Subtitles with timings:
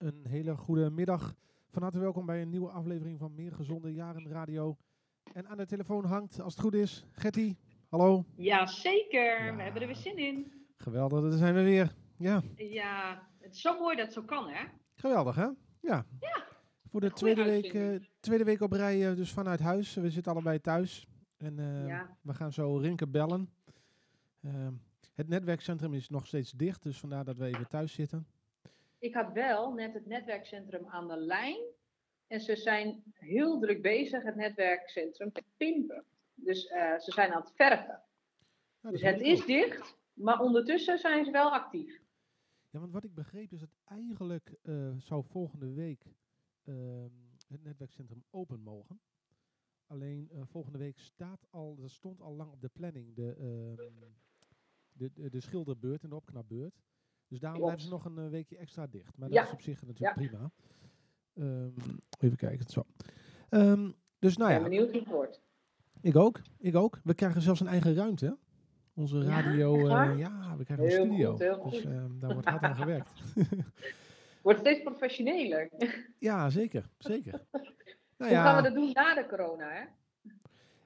[0.00, 1.34] Een hele goede middag.
[1.70, 4.76] Van harte welkom bij een nieuwe aflevering van Meer Gezonde Jaren Radio.
[5.32, 7.56] En aan de telefoon hangt, als het goed is, Getty.
[7.88, 8.24] Hallo.
[8.36, 9.44] Ja, zeker.
[9.44, 9.56] Ja.
[9.56, 10.52] We hebben er weer zin in.
[10.76, 11.94] Geweldig, daar zijn we weer.
[12.16, 14.64] Ja, Ja, het is zo mooi dat het zo kan, hè?
[14.94, 15.48] geweldig hè?
[15.80, 16.06] Ja.
[16.20, 16.44] Ja.
[16.88, 19.94] Voor de tweede week, eh, tweede week op rij, eh, dus vanuit huis.
[19.94, 21.06] We zitten allebei thuis.
[21.36, 22.16] En eh, Ja.
[22.22, 23.50] we gaan zo Rinke bellen.
[24.42, 24.72] Ehm,
[25.14, 28.26] het netwerkcentrum is nog steeds dicht, dus vandaar dat we even thuis zitten.
[29.00, 31.60] Ik had wel net het netwerkcentrum aan de lijn.
[32.26, 36.04] En ze zijn heel druk bezig, het netwerkcentrum, te pimpen.
[36.34, 38.02] Dus eh, ze zijn aan het verven.
[38.80, 42.00] Ja, Dus het is dicht, maar ondertussen zijn ze wel actief.
[42.70, 46.04] Ja, want wat ik begreep is dat eigenlijk eh, zou volgende week
[46.64, 47.10] ehm,
[47.48, 49.00] het netwerkcentrum open mogen.
[49.86, 54.10] Alleen eh, volgende week staat al, dat stond al lang op de planning, de, ehm,
[54.92, 56.82] de, de, de schilderbeurt en de opknapbeurt.
[57.30, 57.76] Dus daarom Klopt.
[57.76, 59.16] blijven ze nog een eh, weekje extra dicht.
[59.16, 59.34] Maar Ja.
[59.34, 60.50] dat is op zich natuurlijk prima.
[61.34, 61.70] Ehm,
[62.18, 62.84] even kijken, zo.
[63.48, 65.40] Ehm, dus nou Ik ja, ben benieuwd hoe het wordt.
[66.00, 67.00] ik ook, ik ook.
[67.04, 68.26] We krijgen zelfs een eigen ruimte.
[68.26, 68.32] hè?
[68.94, 71.36] Onze Ja, radio, echt eh, ja, we krijgen een studio.
[71.58, 73.12] goed, dus ehm, daar wordt hard aan gewerkt.
[74.42, 75.68] Wordt steeds professioneler.
[76.18, 76.88] Ja, zeker.
[76.98, 77.32] zeker.
[77.52, 77.64] Nou
[78.16, 79.84] Hoe ja, gaan we dat doen na de corona, hè?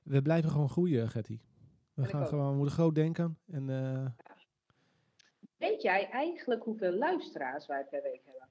[0.02, 1.38] we blijven gewoon groeien, Getty.
[1.94, 3.38] We ik gaan gewoon, we moeten groot denken.
[3.46, 4.06] En eh,
[5.64, 8.48] Weet jij eigenlijk hoeveel luisteraars wij per week hebben?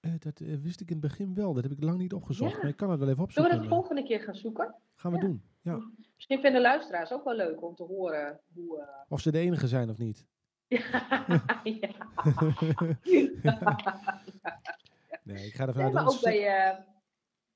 [0.00, 1.54] eh, dat eh, wist ik in het begin wel.
[1.54, 2.52] Dat heb ik lang niet opgezocht.
[2.52, 2.58] Ja.
[2.60, 3.70] Maar ik kan het wel even Zullen we opzoeken.
[3.70, 4.74] dat volgende keer gaan zoeken?
[4.94, 5.22] Gaan we Ja.
[5.24, 5.42] doen.
[5.60, 5.90] Ja.
[6.14, 8.80] Misschien vinden luisteraars ook wel leuk om te horen hoe.
[8.80, 10.26] eh, Of ze de enige zijn of niet.
[10.68, 11.54] ja.
[15.22, 16.78] Nee, ik ga ervan Nee, uit maar dat ook bij, eh,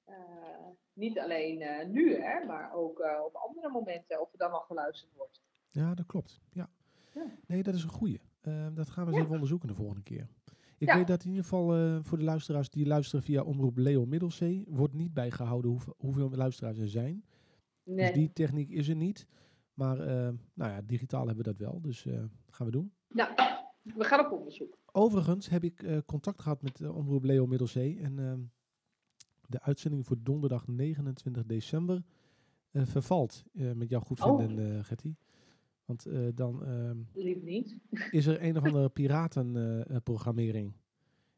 [0.05, 4.51] eh, niet alleen eh, nu, hè, maar ook eh, op andere momenten of er dan
[4.51, 5.43] nog geluisterd wordt.
[5.71, 6.41] Ja, dat klopt.
[6.53, 6.69] Ja.
[7.13, 7.25] Ja.
[7.47, 8.21] Nee, dat is een goeie.
[8.41, 9.23] Ehm, dat gaan we eens Ja.
[9.23, 10.29] even onderzoeken de volgende keer.
[10.79, 10.97] Ik Ja.
[10.97, 14.65] weet dat in ieder geval eh, voor de luisteraars die luisteren via omroep Leo Middelzee,
[14.69, 17.25] wordt niet bijgehouden hoeveel, hoeveel luisteraars er zijn.
[17.85, 17.97] Nee.
[18.07, 19.27] Dus die techniek is er niet.
[19.75, 21.81] Maar eh, nou ja, digitaal hebben we dat wel.
[21.81, 22.93] Dus eh gaan we doen.
[23.09, 23.31] Nou,
[23.83, 24.79] we gaan op onderzoek.
[24.93, 28.01] Overigens heb ik eh, contact gehad met omroep Leo Middelzee.
[28.01, 28.41] En ehm,
[29.47, 32.03] de uitzending voor donderdag 29 december
[32.73, 33.45] vervalt.
[33.53, 35.15] met jouw goedvinden, eh Getty.
[35.89, 37.77] Want eh, dan ehm, Lief niet.
[38.11, 40.73] is er een of andere piratenprogrammering.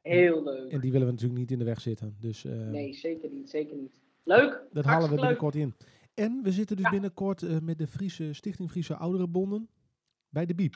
[0.02, 0.70] Heel leuk.
[0.72, 2.16] en die willen we natuurlijk niet in de weg zitten.
[2.20, 3.50] Dus eh, Nee, zeker niet.
[3.50, 4.00] Zeker niet.
[4.22, 4.62] Leuk.
[4.72, 5.20] dat halen we leuk.
[5.20, 5.74] binnenkort in.
[6.14, 6.90] En we zitten dus Ja.
[6.90, 9.68] binnenkort eh, met de Friese Stichting Friese Ouderenbonden
[10.28, 10.74] bij de Biep.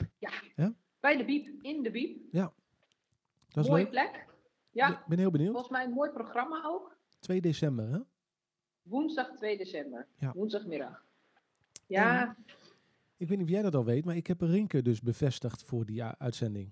[0.99, 2.17] Bij de Biep, in de Biep.
[2.31, 3.91] Dat is Mooie leuk.
[3.91, 4.25] plek.
[4.71, 5.51] Ja, Ik ben heel benieuwd.
[5.51, 6.97] volgens mij een mooi programma ook.
[7.19, 7.99] 2 december, hè?
[8.81, 10.07] Woensdag 2 december.
[10.19, 10.31] Ja.
[10.35, 11.03] Woensdagmiddag.
[11.87, 12.35] Ja,
[13.17, 15.85] Ik weet niet of jij dat al weet, maar ik heb Rinke dus bevestigd voor
[15.85, 16.71] die uitzending.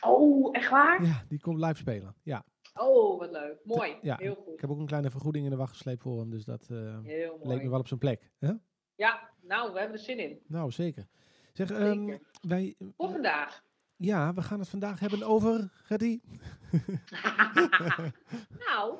[0.00, 1.04] oh, echt waar?
[1.04, 2.14] Ja, die komt live spelen.
[2.22, 2.44] Ja,
[2.74, 3.58] Oh, wat leuk.
[3.64, 3.96] Mooi.
[4.02, 4.16] ja.
[4.16, 4.60] Heel ik goed.
[4.60, 6.98] heb ook een kleine vergoeding in de wacht gesleept voor hem, dus dat eh,
[7.42, 8.30] leek me wel op zijn plek.
[8.38, 8.52] Hè?
[8.94, 10.40] Ja, nou, we hebben er zin in.
[10.46, 11.06] Nou, zeker.
[11.52, 13.64] Zeg, ehm, wij, Voor vandaag.
[13.96, 16.22] ja, we gaan het vandaag hebben over, Gertie?
[18.66, 18.98] nou,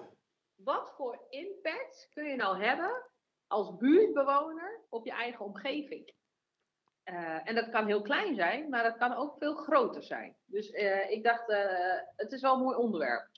[0.55, 3.03] wat voor impact kun je nou hebben
[3.47, 6.13] als buurtbewoner op je eigen omgeving?
[7.09, 10.37] Eh, en dat kan heel klein zijn, maar dat kan ook veel groter zijn.
[10.45, 13.29] Dus eh, ik dacht, eh, het is wel een mooi onderwerp.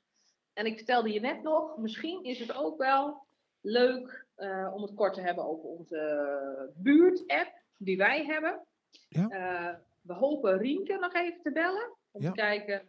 [0.53, 3.27] En ik vertelde je net nog, misschien is het ook wel
[3.61, 4.27] leuk
[4.75, 8.67] om het kort te hebben over onze buurt-app die wij hebben.
[9.09, 9.81] Ja.
[10.03, 12.29] We hopen Rienke nog even te bellen om Ja.
[12.31, 12.87] te kijken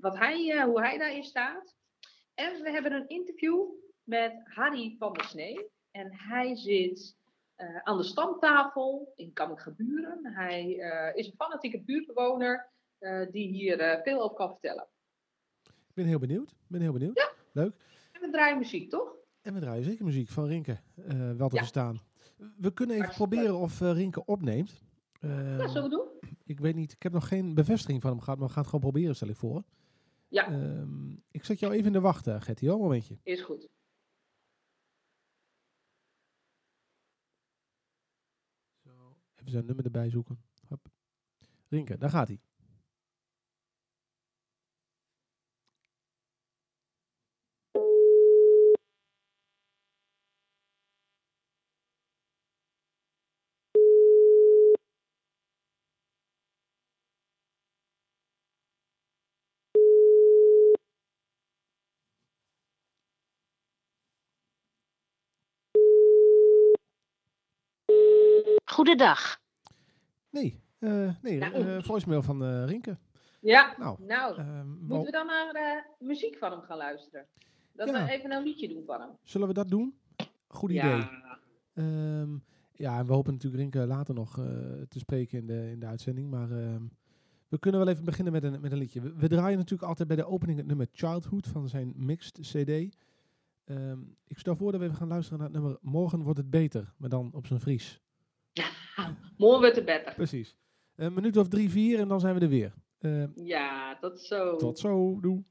[0.00, 1.74] wat hij, hoe hij daarin staat.
[2.34, 3.64] En we hebben een interview
[4.04, 5.70] met Harry van der Snee.
[5.90, 7.16] En hij zit
[7.62, 10.20] eh, aan de stamtafel in Kammergeburen.
[10.34, 12.68] Hij eh, is een fanatieke buurtbewoner
[12.98, 14.86] eh, die hier veel over kan vertellen.
[15.64, 16.50] Ik ben heel benieuwd.
[16.50, 17.34] Ik ben heel benieuwd.
[17.52, 17.72] Leuk.
[18.12, 19.14] En we draaien muziek, toch?
[19.42, 20.78] En we draaien zeker muziek van Rinke,
[21.36, 21.60] wel te Ja.
[21.60, 21.98] verstaan.
[22.56, 24.82] We kunnen even Hartstikke proberen of Rinke opneemt.
[25.20, 26.08] Ja, Ehm, zullen we doen?
[26.44, 28.72] ik weet niet, ik heb nog geen bevestiging van hem gehad, maar we gaan het
[28.72, 29.62] gewoon proberen, stel ik voor.
[30.28, 30.46] Ja.
[30.46, 33.18] Ehm, ik zet jou even in de wacht, Gertie, een momentje.
[33.22, 33.68] Is goed.
[39.52, 40.42] Even zijn nummer erbij zoeken.
[40.68, 40.86] Hop.
[41.68, 42.40] Rinke, daar gaat hij.
[68.64, 69.41] Goedendag.
[70.32, 71.54] Nee, eh, nee Nou.
[71.54, 72.96] eh, voicemail van eh, Rinke.
[73.40, 77.26] Ja, Nou, nou, moeten we dan naar eh, muziek van hem gaan luisteren?
[77.72, 78.04] Dat Ja.
[78.06, 79.10] we even een liedje doen van hem.
[79.22, 79.94] zullen we dat doen?
[80.46, 80.82] Goed idee.
[80.82, 81.20] Ja,
[81.74, 82.36] Ehm,
[82.72, 84.34] ja, en we hopen natuurlijk Rinke later nog
[84.88, 86.30] te spreken in de, in de uitzending.
[86.30, 86.82] Maar ehm,
[87.48, 89.00] we kunnen wel even beginnen met een, met een liedje.
[89.00, 92.96] We, we draaien natuurlijk altijd bij de opening het nummer Childhood van zijn mixed CD.
[93.64, 96.50] Ehm, ik stel voor dat we even gaan luisteren naar het nummer Morgen wordt het
[96.50, 98.00] beter, maar dan op zijn Fries.
[99.36, 100.14] Morgen het beter.
[100.14, 100.56] Precies.
[100.96, 102.72] Een minuut of drie, vier en dan zijn we er weer.
[102.98, 104.56] Ehm, Ja, tot zo.
[104.56, 105.42] tot zo, doe.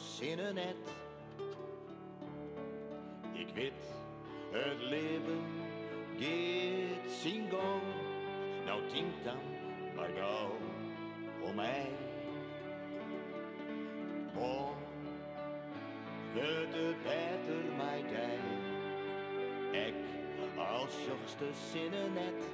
[0.00, 0.76] Zinnen net.
[3.32, 3.72] Ik weet,
[4.50, 5.40] het leven
[7.06, 7.82] zijn gang.
[8.64, 9.38] Nou denk dan
[9.96, 10.56] maar gauw
[11.42, 11.88] om mij.
[14.34, 14.80] Morgen
[16.34, 18.38] het beter met jij.
[19.86, 19.94] Ik
[20.56, 22.48] als jongste zinnen net.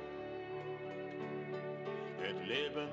[2.19, 2.89] Het leven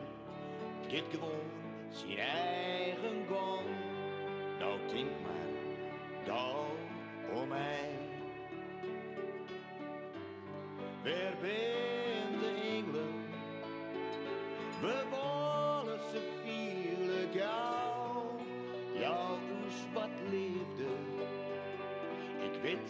[0.87, 1.51] gaat gewoon
[1.91, 3.82] zijn eigen gang.
[4.93, 5.53] Denk maar
[6.25, 6.65] gauw
[7.33, 7.89] om mij.
[11.03, 13.13] Waar ben de engelen?
[14.81, 18.39] We willen ze vielen gauw.
[18.93, 20.89] Ja, dus wat leefde.
[22.43, 22.89] Ik weet,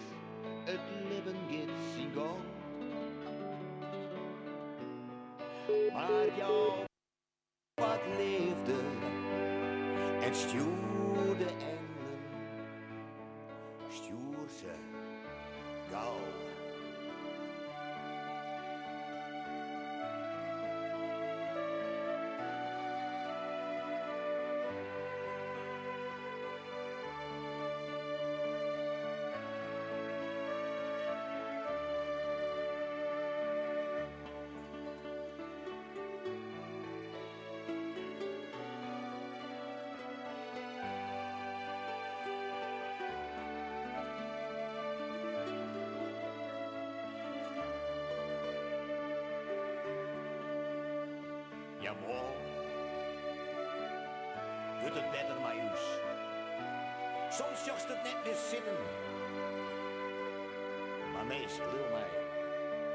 [0.64, 2.40] het leven gaat gang.
[5.94, 6.72] Maar jou
[7.76, 8.74] wat leefde
[10.22, 11.73] en stuurde
[52.08, 52.52] Morgen
[54.82, 55.82] wordt het beter met ons.
[57.30, 58.78] Soms jocht het net meer zitten.
[61.14, 62.10] Maar meest, wil mij,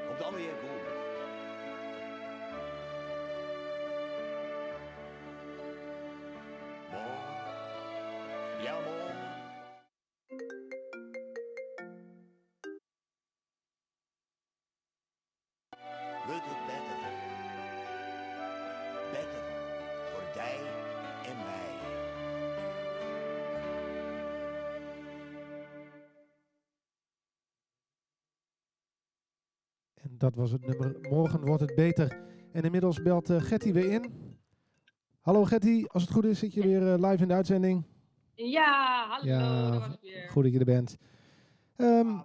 [0.06, 0.97] komt dan weer goed.
[30.18, 32.18] Dat was het nummer Morgen wordt het beter.
[32.52, 34.12] En inmiddels belt eh Getty weer in.
[35.20, 37.84] Hallo Getty, als het goed is zit je weer eh, live in de uitzending.
[38.34, 40.28] Ja, hallo, Ja, was weer.
[40.30, 40.96] Goed dat je er bent.
[41.76, 42.20] Ehm, Ah,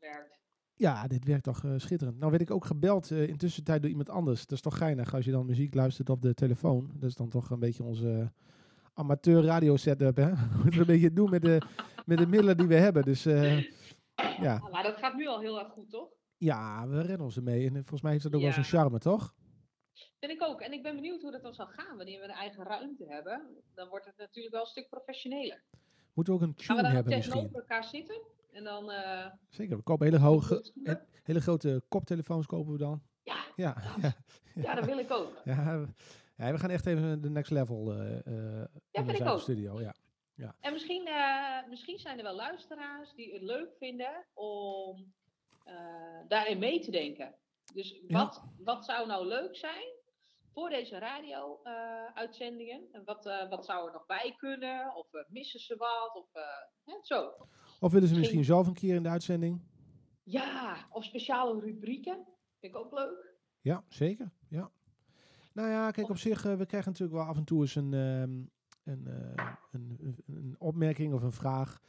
[0.00, 0.38] werkt.
[0.74, 2.18] ja, dit werkt toch eh, schitterend.
[2.18, 4.40] Nou werd ik ook gebeld uh, intussen tijd door iemand anders.
[4.40, 6.90] Dat is toch geinig als je dan muziek luistert op de telefoon.
[6.94, 8.32] Dat is dan toch een beetje onze
[8.94, 10.30] amateur radio setup, hè?
[10.62, 11.60] Moeten we een beetje doen met de,
[12.06, 13.02] met de middelen die we hebben.
[13.02, 14.54] Dus ja.
[14.56, 16.08] Ah, maar dat gaat nu al heel erg goed, toch?
[16.38, 17.60] Ja, we rennen ons ermee.
[17.66, 18.54] En eh, volgens mij heeft dat ook wel Ja.
[18.54, 19.34] zijn charme, toch?
[20.20, 20.60] Vind ik ook.
[20.60, 23.62] En ik ben benieuwd hoe dat dan zal gaan wanneer we een eigen ruimte hebben.
[23.74, 25.62] Dan wordt het natuurlijk wel een stuk professioneler.
[26.14, 27.60] Moeten we ook een Gaan we tune dan hebben tegenover misschien?
[27.60, 28.20] elkaar zitten?
[28.52, 28.90] En dan...
[28.90, 30.72] eh, Zeker, we kopen hele, hoge,
[31.22, 33.02] hele grote koptelefoons kopen we dan.
[33.22, 34.12] ja, Ja, ja,
[34.54, 35.40] ja, dat wil ik ook.
[35.44, 35.88] ja, we-
[36.36, 39.80] ja, we gaan echt even de next level eh in de studio.
[39.80, 39.94] Ja.
[40.60, 41.08] En misschien,
[41.68, 45.12] misschien zijn er wel luisteraars die het leuk vinden om
[46.28, 47.34] daarin mee te denken.
[47.74, 48.18] Dus Ja.
[48.18, 49.96] wat, wat zou nou leuk zijn
[50.52, 52.88] voor deze radio-uitzendingen?
[52.92, 54.94] en wat, eh, wat zou er nog bij kunnen?
[54.94, 56.14] Of eh, missen ze wat?
[56.14, 56.42] Of eh,
[56.84, 57.32] hè, zo.
[57.80, 59.62] Of willen ze misschien zelf een keer in de uitzending?
[60.22, 62.26] Ja, of speciale rubrieken.
[62.60, 63.36] Vind ik ook leuk.
[63.60, 64.30] Ja, zeker.
[64.48, 64.70] Ja.
[65.52, 67.94] Nou ja, kijk, op zich, eh, we krijgen natuurlijk wel af en toe eens een,
[67.94, 68.44] ehm,
[68.92, 71.80] een, eh, een, een, een opmerking of een vraag.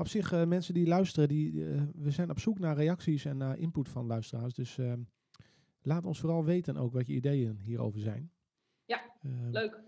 [0.00, 3.36] Op zich, eh, mensen die luisteren, die, eh, we zijn op zoek naar reacties en
[3.36, 4.54] naar input van luisteraars.
[4.54, 5.00] Dus ehm,
[5.82, 8.30] laat ons vooral weten ook wat je ideeën hierover zijn.
[8.84, 9.00] Ja,
[9.50, 9.80] Leuk.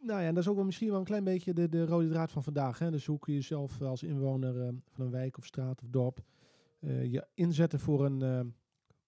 [0.00, 2.08] Nou ja, en dat is ook wel misschien wel een klein beetje de, de rode
[2.08, 2.78] draad van vandaag.
[2.78, 2.90] Hè?
[2.90, 6.20] Dus hoe kun je zelf als inwoner eh, van een wijk of straat of dorp
[6.80, 8.40] eh, je inzetten voor een, eh,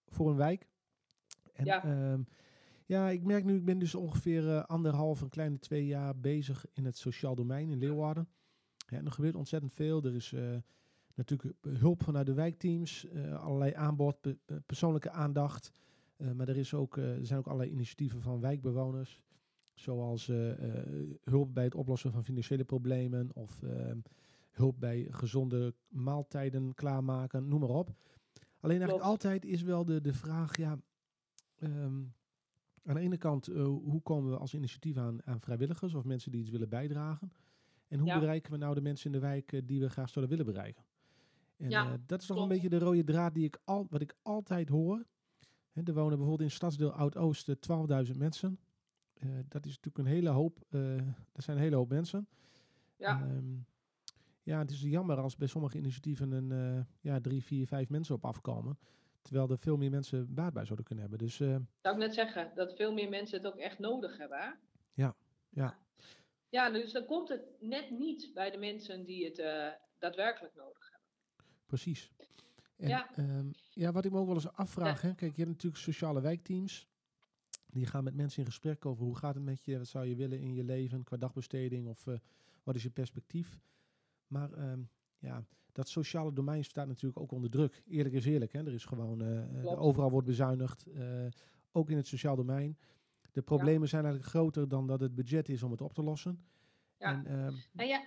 [0.06, 0.68] voor een wijk.
[1.52, 1.84] En, Ja.
[1.84, 2.22] ehm,
[2.86, 6.66] ja, ik merk nu, ik ben dus ongeveer eh, anderhalf, een kleine twee jaar bezig
[6.72, 8.28] in het sociaal domein in Leeuwarden.
[8.90, 10.04] Ja, en er gebeurt ontzettend veel.
[10.04, 10.56] Er is eh,
[11.14, 15.72] natuurlijk hulp vanuit de wijkteams, eh, allerlei aanbod, pe- pe- persoonlijke aandacht.
[16.16, 19.20] Eh, maar er, is ook, eh, er zijn ook allerlei initiatieven van wijkbewoners.
[19.74, 23.30] Zoals eh, eh, hulp bij het oplossen van financiële problemen.
[23.34, 23.98] Of ehm,
[24.50, 27.88] hulp bij gezonde maaltijden klaarmaken, noem maar op.
[28.60, 29.04] Alleen eigenlijk Klopt.
[29.04, 30.78] altijd is wel de, de vraag, ja,
[31.58, 32.02] ehm,
[32.82, 36.30] aan de ene kant, eh, hoe komen we als initiatief aan, aan vrijwilligers of mensen
[36.30, 37.32] die iets willen bijdragen?
[37.90, 38.18] En hoe Ja.
[38.18, 40.84] bereiken we nou de mensen in de wijk eh, die we graag zouden willen bereiken?
[41.56, 44.00] En Ja, eh, dat is toch een beetje de rode draad die ik al, wat
[44.00, 45.04] ik altijd hoor.
[45.72, 48.58] Hè, er wonen bijvoorbeeld in stadsdeel Oud-Oosten 12.000 mensen.
[49.14, 50.58] Eh, dat is natuurlijk een hele hoop,
[51.32, 52.28] dat zijn een hele hoop mensen.
[52.96, 53.20] Ja.
[53.20, 53.54] Ehm,
[54.42, 58.24] ja, het is jammer als bij sommige initiatieven een, ja, drie, vier, vijf mensen op
[58.24, 58.78] afkomen.
[59.22, 61.26] Terwijl er veel meer mensen baat bij zouden kunnen hebben.
[61.26, 64.38] Dus Zou ik net zeggen, dat veel meer mensen het ook echt nodig hebben.
[64.38, 64.50] Hè?
[64.92, 65.14] Ja,
[65.48, 65.78] ja.
[66.50, 70.90] Ja, dus dan komt het net niet bij de mensen die het eh, daadwerkelijk nodig
[70.90, 71.08] hebben.
[71.66, 72.12] precies.
[72.76, 73.10] En, Ja.
[73.16, 73.44] ja.
[73.70, 75.00] ja, wat ik me ook wel eens afvraag.
[75.00, 76.88] Hè, kijk, je hebt natuurlijk sociale wijkteams.
[77.66, 80.14] Die gaan met mensen in gesprek over hoe gaat het met je, wat zou je
[80.14, 82.14] willen in je leven qua dagbesteding of eh,
[82.62, 83.60] wat is je perspectief.
[84.26, 84.82] Maar ehm,
[85.18, 87.82] ja, dat sociale domein staat natuurlijk ook onder druk.
[87.86, 88.66] Eerlijk is eerlijk, hè.
[88.66, 90.86] er is gewoon, eh, overal wordt bezuinigd,
[91.72, 92.78] ook in het sociaal domein.
[93.32, 96.44] De problemen zijn eigenlijk groter dan dat het budget is om het op te lossen.
[96.98, 97.08] Ja.
[97.08, 98.02] En, ehm, ja,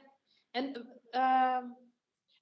[0.51, 1.67] en ehm,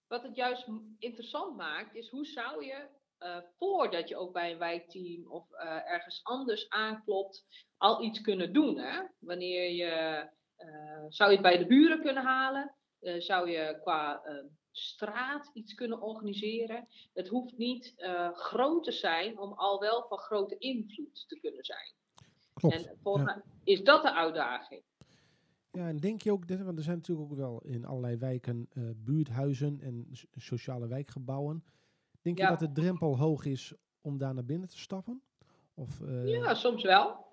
[0.07, 4.57] wat het juist interessant maakt, is hoe zou je, eh, voordat je ook bij een
[4.57, 7.45] wijkteam of eh, ergens anders aanklopt,
[7.77, 8.77] al iets kunnen doen.
[8.77, 9.01] Hè?
[9.19, 12.75] Wanneer je, eh, zou je het bij de buren kunnen halen?
[13.17, 16.87] Zou je qua eh, straat iets kunnen organiseren?
[17.13, 17.93] Het hoeft niet
[18.33, 21.93] groot te zijn om al wel van grote invloed te kunnen zijn.
[22.61, 22.87] Klopt.
[22.87, 24.83] En volgens mij is dat de uitdaging.
[25.71, 28.83] Ja, en denk je ook, want er zijn natuurlijk ook wel in allerlei wijken eh,
[28.95, 31.63] buurthuizen en so- sociale wijkgebouwen.
[32.21, 35.21] Denk je dat de drempel hoog is om daar naar binnen te stappen?
[35.73, 37.25] Of, eh, Ja, soms wel.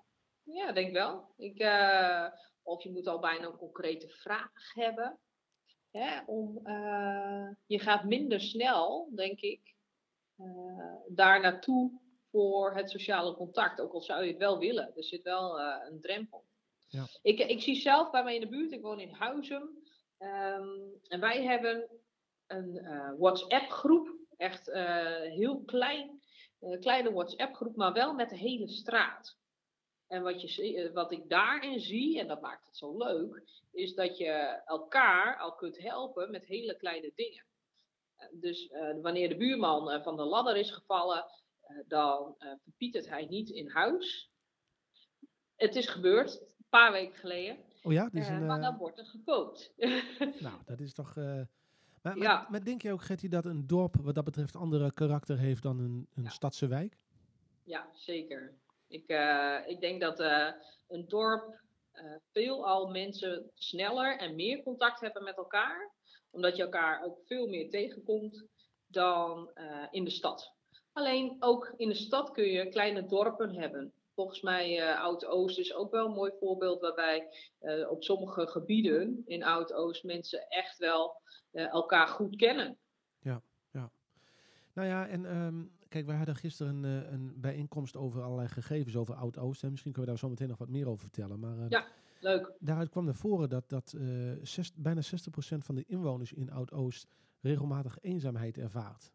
[0.43, 1.33] Ja, denk wel.
[1.37, 2.25] Ik, eh,
[2.61, 5.17] of je moet al bijna een concrete vraag hebben.
[5.91, 6.59] Hè, om,
[7.65, 9.75] je gaat minder snel, denk ik,
[11.07, 11.99] daar naartoe
[12.31, 13.81] voor het sociale contact.
[13.81, 14.95] Ook al zou je het wel willen.
[14.95, 16.45] Er zit wel eh, een drempel.
[16.87, 17.07] Ja.
[17.21, 19.83] Ik, ik zie zelf bij mij in de buurt, ik woon in Huizen.
[20.17, 20.67] ehm,
[21.07, 21.89] en wij hebben
[22.47, 24.17] een eh, WhatsApp-groep.
[24.37, 26.17] Echt eh, heel klein
[26.59, 29.37] een kleine WhatsApp-groep, maar wel met de hele straat.
[30.07, 34.17] En wat, je, wat ik daarin zie, en dat maakt het zo leuk, is dat
[34.17, 34.31] je
[34.65, 37.45] elkaar al kunt helpen met hele kleine dingen.
[38.31, 38.71] Dus
[39.01, 41.25] wanneer de buurman van de ladder is gevallen,
[41.87, 44.31] dan eh verpietert hij niet in huis.
[45.55, 48.77] Het is gebeurd, een paar weken geleden, Oh ja, dus eh, een, maar eh, dan
[48.77, 49.73] wordt er gekookt.
[50.45, 51.17] nou, dat is toch...
[51.17, 51.41] eh,
[52.01, 52.33] maar, Ja.
[52.41, 55.63] maar, maar denk je ook, Gertie, dat een dorp wat dat betreft andere karakter heeft
[55.63, 56.29] dan een, een Ja.
[56.29, 56.97] stadse wijk?
[57.63, 58.53] Ja, zeker.
[58.87, 60.51] Ik, eh, ik denk dat eh,
[60.87, 61.61] een dorp
[61.91, 65.91] eh veelal mensen sneller en meer contact hebben met elkaar.
[66.29, 68.45] Omdat je elkaar ook veel meer tegenkomt
[68.87, 70.53] dan eh, in de stad.
[70.99, 73.91] Alleen ook in de stad kun je kleine dorpen hebben.
[74.15, 77.27] Volgens mij eh Oud-Oost is ook wel een mooi voorbeeld waarbij
[77.59, 82.77] eh, op sommige gebieden in Oud-Oost mensen echt wel eh, elkaar goed kennen.
[84.73, 89.15] Nou ja, en ehm, kijk, wij hadden gisteren een, een bijeenkomst over allerlei gegevens over
[89.15, 89.63] Oud-Oost.
[89.63, 91.39] En misschien kunnen we daar zo meteen nog wat meer over vertellen.
[91.39, 91.87] Maar Ja.
[92.19, 92.51] Leuk.
[92.59, 93.95] daaruit kwam naar voren dat, dat
[94.41, 97.07] zes- bijna 60% van de inwoners in Oud-Oost
[97.41, 99.11] regelmatig eenzaamheid ervaart.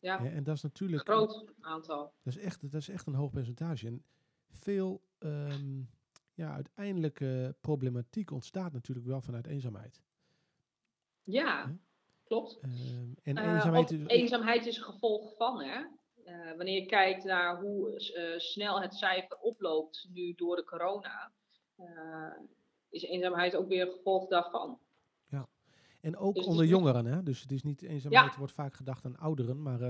[0.00, 2.12] Ja, en dat is natuurlijk groot aantal.
[2.22, 3.86] Dat is echt, dat is echt een hoog percentage.
[3.86, 4.04] En
[4.50, 5.80] veel ehm,
[6.34, 10.02] ja, uiteindelijke problematiek ontstaat natuurlijk wel vanuit eenzaamheid.
[11.22, 11.76] Ja,
[12.24, 12.58] klopt.
[12.60, 14.06] Ehm, en Eh, eenzaamheid is.
[14.06, 15.84] eenzaamheid is een gevolg van, hè?
[16.24, 21.32] Eh, wanneer je kijkt naar hoe eh, snel het cijfer oploopt nu door de corona,
[22.90, 24.78] is eenzaamheid ook weer een gevolg daarvan.
[26.08, 27.04] En ook Dus onder jongeren.
[27.06, 27.22] Hè?
[27.22, 29.62] Dus het is niet eenzaamheid, wordt vaak gedacht aan ouderen.
[29.62, 29.88] Maar eh,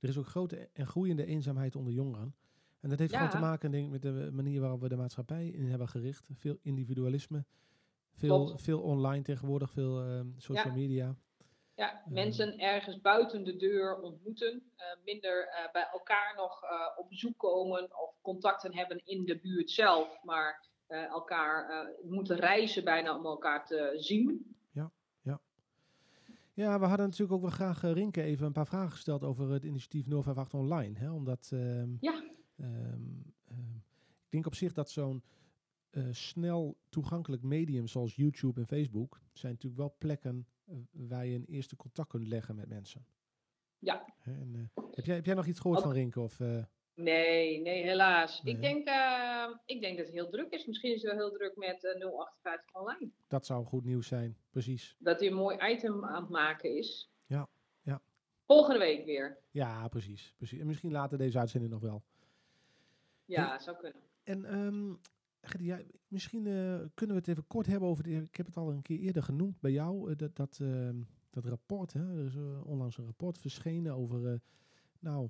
[0.00, 2.34] er is ook grote en groeiende eenzaamheid onder jongeren.
[2.80, 3.42] En dat heeft gewoon te Ja.
[3.42, 6.28] maken denk ik, met de manier waarop we de maatschappij in hebben gericht.
[6.34, 7.44] Veel individualisme.
[8.14, 10.72] Veel, veel online tegenwoordig, veel ehm, social Ja.
[10.72, 11.14] media.
[11.74, 12.12] Ja, Eh.
[12.12, 17.38] mensen ergens buiten de deur ontmoeten, eh, minder eh, bij elkaar nog eh, op bezoek
[17.38, 23.16] komen of contacten hebben in de buurt zelf, maar eh, elkaar eh, moeten reizen bijna
[23.18, 24.55] om elkaar te zien.
[26.56, 29.50] Ja, we hadden natuurlijk ook wel graag eh, Rinke even een paar vragen gesteld over
[29.50, 30.98] het initiatief 058 Online.
[30.98, 31.10] Hè?
[31.10, 32.24] Omdat ehm, Ja.
[32.56, 33.00] ehm,
[33.44, 33.74] ehm,
[34.24, 35.22] ik denk op zich dat zo'n
[35.90, 41.34] eh, snel toegankelijk medium zoals YouTube en Facebook zijn natuurlijk wel plekken eh, waar je
[41.34, 43.06] een eerste contact kunt leggen met mensen.
[43.78, 44.04] Ja.
[44.22, 46.20] En, heb, jij, heb jij nog iets gehoord van Rinke?
[46.20, 46.40] Of,
[46.96, 48.42] Nee, nee, helaas.
[48.42, 48.54] Nee.
[48.54, 50.66] Ik, denk, eh, ik denk dat het heel druk is.
[50.66, 53.10] Misschien is het wel heel druk met eh, 058 online.
[53.28, 54.96] dat zou goed nieuws zijn, precies.
[54.98, 57.10] Dat hij een mooi item aan het maken is.
[57.26, 57.48] Ja,
[57.82, 58.02] ja.
[58.46, 59.38] Volgende week weer.
[59.50, 60.60] Ja, precies, precies.
[60.60, 62.02] En misschien later deze uitzending nog wel.
[63.24, 64.02] Ja, zou kunnen.
[64.24, 64.94] En ehm,
[65.64, 68.04] ja, misschien eh, kunnen we het even kort hebben over.
[68.04, 70.14] De, ik heb het al een keer eerder genoemd bij jou.
[70.14, 71.92] dat, dat, ehm, dat rapport.
[71.92, 72.18] Hè?
[72.18, 74.40] Er is onlangs een rapport verschenen over.
[74.98, 75.28] nou,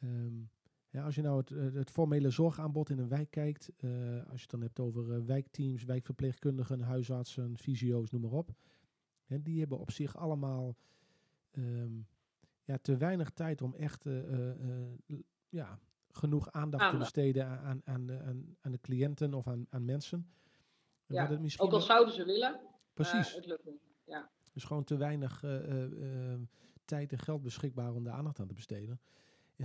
[0.00, 0.42] ehm,
[0.90, 3.70] ja, als je nou het, eh, het formele zorgaanbod in een wijk kijkt.
[3.76, 8.52] eh, als je het dan hebt over eh, wijkteams, wijkverpleegkundigen, huisartsen, fysio's, noem maar op.
[9.24, 10.76] Hè, die hebben op zich allemaal.
[11.50, 11.92] ehm,
[12.64, 14.04] ja, te weinig tijd om echt
[15.48, 15.78] ja,
[16.10, 18.18] genoeg aandacht te besteden aan, aan, aan, de,
[18.60, 20.26] aan, de cliënten of aan, aan mensen.
[21.06, 22.60] En Ja, misschien Ook al zouden ze willen,
[22.94, 23.34] precies.
[23.34, 23.80] het lukt niet.
[24.52, 25.40] Dus gewoon te weinig
[26.84, 29.00] tijd en geld beschikbaar om daar aandacht aan te besteden.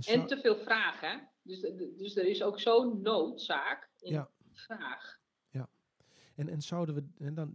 [0.04, 1.18] En te veel vraag, hè?
[1.42, 1.60] Dus,
[1.96, 4.30] dus er is ook zo'n noodzaak in Ja.
[4.52, 5.24] vraag.
[6.36, 7.54] En, en zouden we, en dan,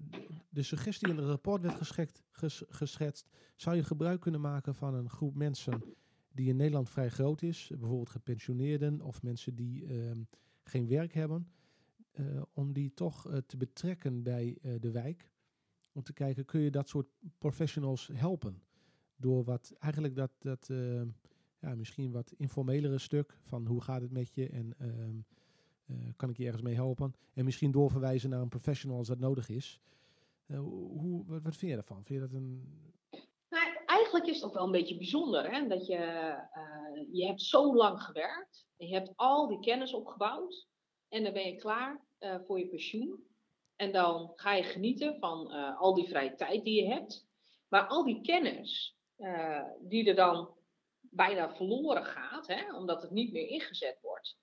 [0.50, 4.94] de suggestie in het rapport werd geschekt, ges- geschetst, zou je gebruik kunnen maken van
[4.94, 5.86] een groep mensen
[6.32, 10.22] die in Nederland vrij groot is, bijvoorbeeld gepensioneerden of mensen die ehm,
[10.64, 11.52] geen werk hebben,
[12.12, 15.30] eh, om die toch eh, te betrekken bij eh, de wijk,
[15.94, 18.64] om te kijken, kun je dat soort professionals helpen?
[19.16, 21.02] Door wat, eigenlijk dat, dat eh,
[21.62, 25.20] ja, misschien wat informelere stuk van hoe gaat het met je en ehm,
[25.86, 27.16] eh, kan ik je ergens mee helpen?
[27.34, 29.80] En misschien doorverwijzen naar een professional als dat nodig is.
[30.46, 32.04] Eh, hoe, wat, vind je daarvan?
[32.04, 32.80] Vind je dat een...
[33.50, 35.68] Nou, eigenlijk is ook wel een beetje bijzonder, hè?
[35.68, 38.68] Dat je, eh, je hebt zo lang gewerkt.
[38.78, 40.68] Je hebt al die kennis opgebouwd.
[41.10, 42.02] En dan ben je klaar
[42.46, 43.24] voor je pensioen.
[43.76, 45.48] En dan ga je genieten van
[45.78, 47.28] al die vrije tijd die je hebt.
[47.68, 48.96] Maar al die kennis
[49.80, 50.50] die er dan
[51.12, 52.76] bijna verloren gaat, hè?
[52.76, 54.38] omdat het niet meer ingezet wordt.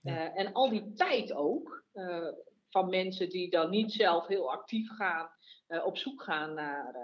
[0.00, 0.16] Ja.
[0.16, 2.28] Eh, en al die tijd ook eh,
[2.68, 5.30] van mensen die dan niet zelf heel actief gaan,
[5.66, 6.94] eh, op zoek gaan naar,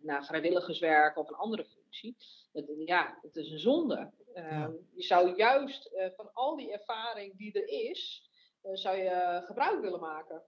[0.00, 2.16] naar vrijwilligerswerk of een andere functie.
[2.52, 4.10] Het, ja, het is een zonde.
[4.34, 4.70] Eh, Ja.
[4.94, 8.30] Je zou juist van al die ervaring die er is,
[8.72, 10.42] zou je gebruik willen maken.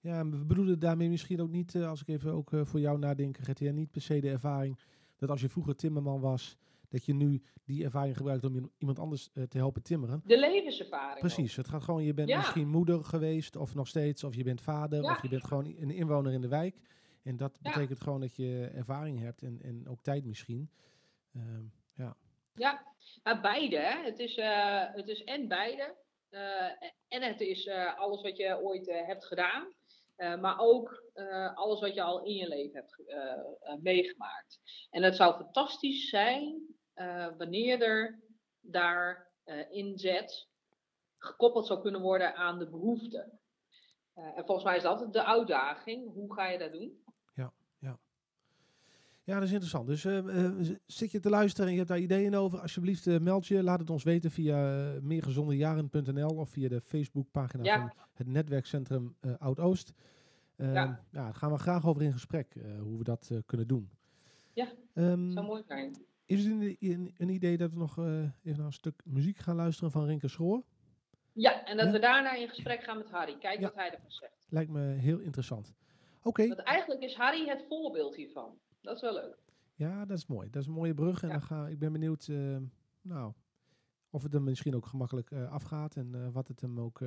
[0.00, 3.72] Ja, we bedoelen daarmee misschien ook niet, als ik even ook voor jou nadenk, Gertie,
[3.72, 4.78] niet per se de ervaring
[5.22, 6.56] dat als je vroeger timmerman was,
[6.92, 10.22] dat je nu die ervaring gebruikt om iem- iemand anders eh, te helpen timmeren.
[10.24, 11.18] De levenservaring.
[11.18, 12.36] Precies, het gaat gewoon, je bent Ja.
[12.36, 15.10] misschien moeder geweest of nog steeds, of je bent vader, Ja.
[15.10, 16.76] of je bent gewoon een inwoner in de wijk.
[17.22, 17.70] En dat Ja.
[17.72, 20.70] betekent gewoon dat je ervaring hebt en, en ook tijd misschien.
[21.34, 22.16] Ehm, ja,
[22.54, 22.86] Ja,
[23.22, 23.76] maar beide.
[23.76, 24.02] Hè?
[24.04, 25.94] Het, is, eh, het is en beide.
[26.28, 29.72] eh, en het is alles wat je ooit hebt gedaan.
[30.40, 31.02] maar ook
[31.54, 34.60] alles wat je al in je leven hebt ge- meegemaakt.
[34.90, 36.62] En het zou fantastisch zijn
[36.94, 38.20] eh, wanneer er
[38.60, 40.48] daar eh, inzet
[41.18, 43.38] gekoppeld zou kunnen worden aan de behoeften.
[44.14, 46.12] Eh, en volgens mij is dat de uitdaging.
[46.12, 47.00] Hoe ga je dat doen?
[49.24, 49.86] Ja, dat is interessant.
[49.86, 50.02] Dus
[50.86, 53.62] zit je te luisteren en je hebt daar ideeën over, alsjeblieft meld je.
[53.62, 54.56] Laat het ons weten via
[55.02, 57.78] meergezondejaren.nl of via de Facebookpagina Ja.
[57.78, 59.92] van het netwerkcentrum Oud-Oost.
[60.56, 60.72] Ja.
[60.72, 63.90] ja, daar gaan we graag over in gesprek, hoe we dat kunnen doen.
[64.52, 65.96] Ja, Ehm, Zou mooi zijn.
[66.32, 69.38] Is het een, een, een idee dat we nog eh, even naar een stuk muziek
[69.38, 70.62] gaan luisteren van Rinke Schoor?
[71.32, 71.92] Ja, en dat Ja.
[71.92, 73.38] we daarna in gesprek gaan met Harry.
[73.38, 73.66] Kijk Ja.
[73.66, 74.46] wat hij ervan zegt.
[74.48, 75.72] Lijkt me heel interessant.
[76.22, 78.58] Oké, Want eigenlijk is Harry het voorbeeld hiervan.
[78.80, 79.36] Dat is wel leuk.
[79.74, 80.50] ja, dat is mooi.
[80.50, 81.22] Dat is een mooie brug.
[81.22, 81.34] En Ja.
[81.34, 82.56] dan ga, ik ben benieuwd eh,
[83.02, 83.32] nou,
[84.10, 85.96] of het hem misschien ook gemakkelijk eh, afgaat.
[85.96, 87.00] En wat het hem ook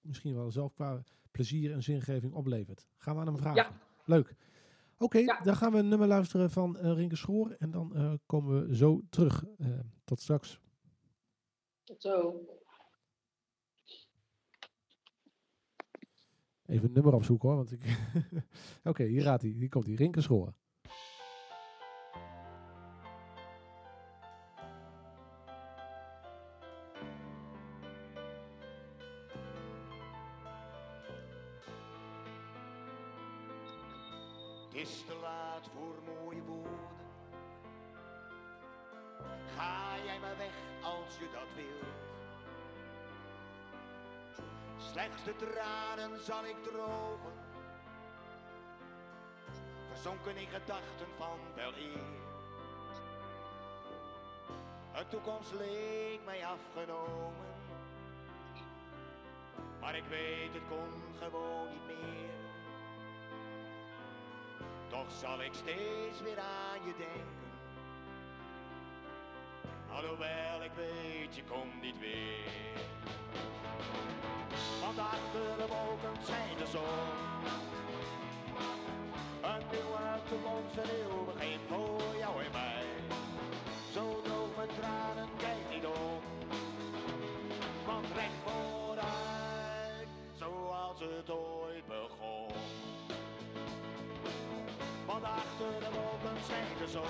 [0.00, 2.86] misschien wel zelf qua plezier en zingeving oplevert.
[2.96, 3.74] Gaan we aan hem vragen.
[4.04, 4.34] Leuk.
[5.02, 7.50] Oké, dan gaan we een nummer luisteren van eh Rinke Schoor.
[7.58, 9.44] En dan eh, komen we zo terug.
[9.58, 10.60] Eh, tot straks.
[11.84, 12.44] Tot zo.
[16.66, 17.56] Even een nummer opzoeken hoor.
[17.56, 17.98] Want ik.
[18.90, 19.50] Oké, hier gaat hij.
[19.50, 19.94] Hier komt hij.
[19.94, 20.54] Rinke Schoor.
[34.72, 36.88] Het is te laat voor mooie woorden.
[39.56, 42.00] Ga jij maar weg als je dat wilt.
[44.76, 47.32] Slechts de tranen zal ik drogen.
[49.88, 52.20] Verzonken in gedachten van wel eer.
[54.94, 57.54] Een toekomst leek mij afgenomen.
[59.80, 62.41] Maar ik weet, het kon gewoon niet meer.
[64.92, 67.50] Toch zal ik steeds weer aan je denken.
[69.90, 72.80] Alhoewel ik weet, je komt niet weer.
[74.80, 76.82] Want achter de wolken schijnt de zon.
[79.50, 82.81] Een nieuwe toekomst, een begin voor jou en mij.
[96.48, 97.02] De zon.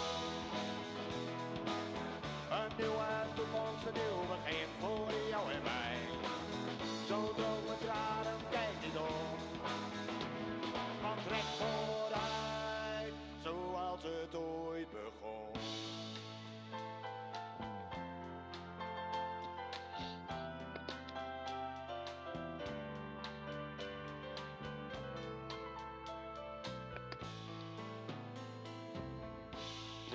[2.51, 5.97] Een nieuwe toekomst, een nieuw begin voor jou en mij.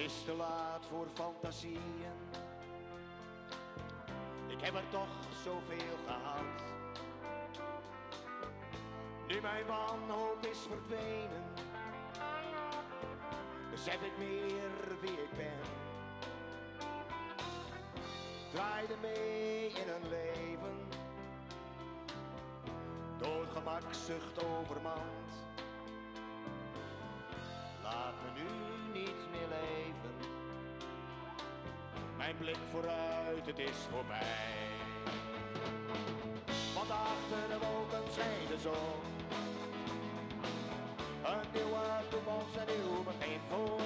[0.08, 2.18] Is te laat voor fantasieën.
[4.48, 5.08] Ik heb er toch
[5.44, 6.64] zoveel gehad.
[9.28, 11.44] Nu mijn wanhoop is verdwenen,
[13.70, 15.62] besef ik meer wie ik ben.
[18.54, 20.88] Draaide mee in een leven,
[23.18, 25.57] door gemakzucht overmand.
[32.38, 34.22] Blik vooruit, het is voorbij.
[36.76, 39.00] Want achter de wolken schijnt de zon.
[41.32, 43.77] Een nieuwe toekomst, een nieuw begin voor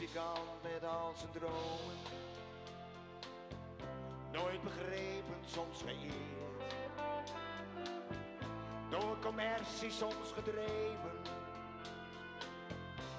[0.00, 1.96] muzikant met al zijn dromen.
[4.32, 6.74] Nooit begrepen, soms geëerd.
[8.90, 11.16] Door commercie soms gedreven.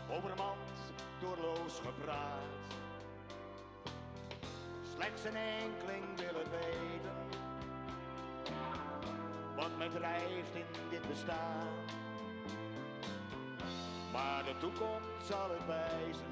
[0.09, 2.73] Overmand, doorloos gepraat.
[4.93, 7.15] Slechts een enkeling wil het weten.
[9.55, 11.67] Wat mij drijft in dit bestaan.
[14.11, 16.31] Maar de toekomst zal het wijzen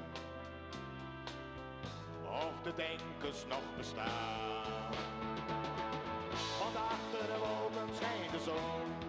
[2.30, 4.92] of de denkers nog bestaan.
[6.60, 8.99] Want achter de wolken schijnt de zon.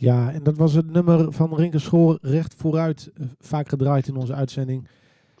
[0.00, 4.16] Ja, en dat was het nummer van Rinke Schoor recht vooruit, eh, vaak gedraaid in
[4.16, 4.88] onze uitzending.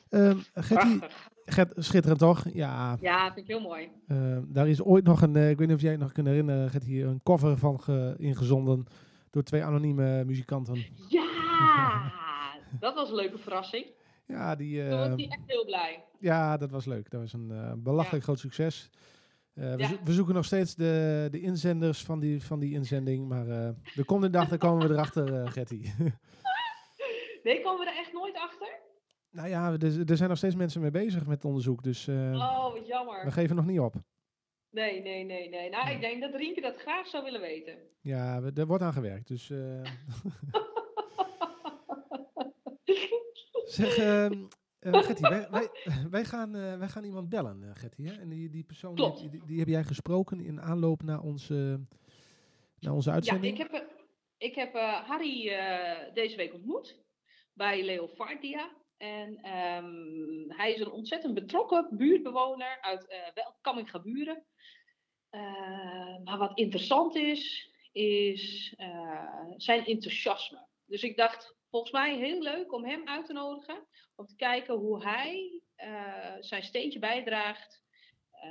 [0.08, 0.98] Ehm Gertie.
[1.44, 2.44] Gert, schitterend toch?
[2.52, 3.88] Ja, Ja, vind ik heel mooi.
[4.08, 6.26] ehm, daar is ooit nog een, eh, ik weet niet of jij het nog kunt
[6.26, 8.84] herinneren, Gertie, een cover van ge- ingezonden
[9.30, 10.84] door twee anonieme muzikanten.
[11.08, 11.26] Ja,
[12.80, 13.86] dat was een leuke verrassing.
[14.26, 16.04] Ja, die, Toen was ehm, hij echt heel blij.
[16.18, 17.10] ja, dat was leuk.
[17.10, 18.90] Dat was een eh, belachelijk groot succes.
[19.58, 19.88] Eh, we, Ja.
[19.88, 23.28] zo- we zoeken nog steeds de, de inzenders van die, van die inzending.
[23.28, 25.92] Maar eh, de komende dag komen we erachter, eh Gertie.
[27.42, 28.68] Nee, komen we er echt nooit achter?
[29.30, 31.82] nou ja, er, er zijn nog steeds mensen mee bezig met het onderzoek.
[31.82, 33.32] Dus Oh, wat we jammer.
[33.32, 33.94] geven nog niet op.
[34.70, 35.70] Nee, nee, nee, nee.
[35.70, 37.74] Nou, ik denk dat Rienke dat graag zou willen weten.
[38.00, 39.28] Ja, we- er wordt aan gewerkt.
[39.28, 39.46] Dus
[43.76, 43.96] zeg,
[44.92, 45.68] ehm eh, Gertie, wij, wij,
[46.10, 48.06] wij, gaan, eh, wij gaan iemand bellen, eh, Gertie.
[48.06, 48.20] Hè?
[48.20, 51.80] En die, die persoon, die, die, die heb jij gesproken in aanloop naar onze,
[52.80, 53.58] naar onze Ja, uitzending?
[53.58, 53.86] ik heb,
[54.36, 54.72] ik heb
[55.06, 55.42] Harry
[56.14, 57.00] deze week ontmoet
[57.52, 58.76] bij Leofardia.
[58.96, 64.44] En ehm, hij is een ontzettend betrokken buurtbewoner uit eh wel Kammingaburen.
[65.30, 68.74] Eh, maar wat interessant is, is
[69.56, 70.66] zijn enthousiasme.
[70.86, 73.86] Dus ik dacht, volgens mij heel leuk om hem uit te nodigen.
[74.14, 77.82] Om te kijken hoe hij eh, zijn steentje bijdraagt
[78.30, 78.48] eh,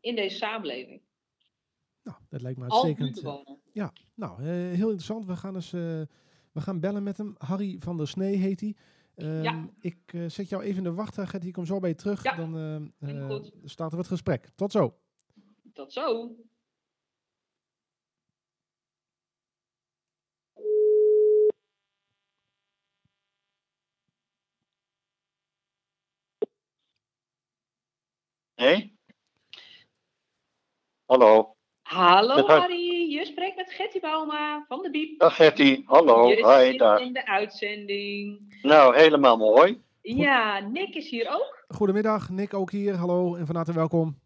[0.00, 1.02] in deze samenleving.
[2.02, 2.98] Nou, dat lijkt me uitstekend.
[2.98, 3.56] eh, buurtbewoner.
[4.14, 5.24] Nou, heel interessant.
[5.26, 6.08] We gaan, eens, we
[6.60, 7.34] gaan bellen met hem.
[7.38, 8.76] Harry van der Snee heet hij.
[9.14, 9.68] Ehm, Ja.
[9.80, 11.48] Ik zet jou even in de wacht, Gertie.
[11.48, 12.22] Ik kom zo bij je terug.
[12.22, 13.52] Ja, Dan eh, goed.
[13.64, 14.48] starten we het gesprek.
[14.54, 14.98] Tot zo.
[15.72, 16.34] Tot zo.
[28.58, 28.96] Nee?
[31.06, 31.54] Hallo.
[31.82, 35.18] Hallo Met Harry, je spreekt met Getty Bauma van de Biep.
[35.18, 35.82] Dag Gertie.
[35.86, 36.26] Hallo.
[36.28, 37.00] Hi, zit dag.
[37.00, 38.54] in de uitzending.
[38.62, 39.80] Nou, helemaal mooi.
[40.00, 41.64] Ja, Nick is hier ook.
[41.68, 42.94] Goedemiddag, Nick ook hier.
[42.94, 44.18] Hallo en van harte welkom.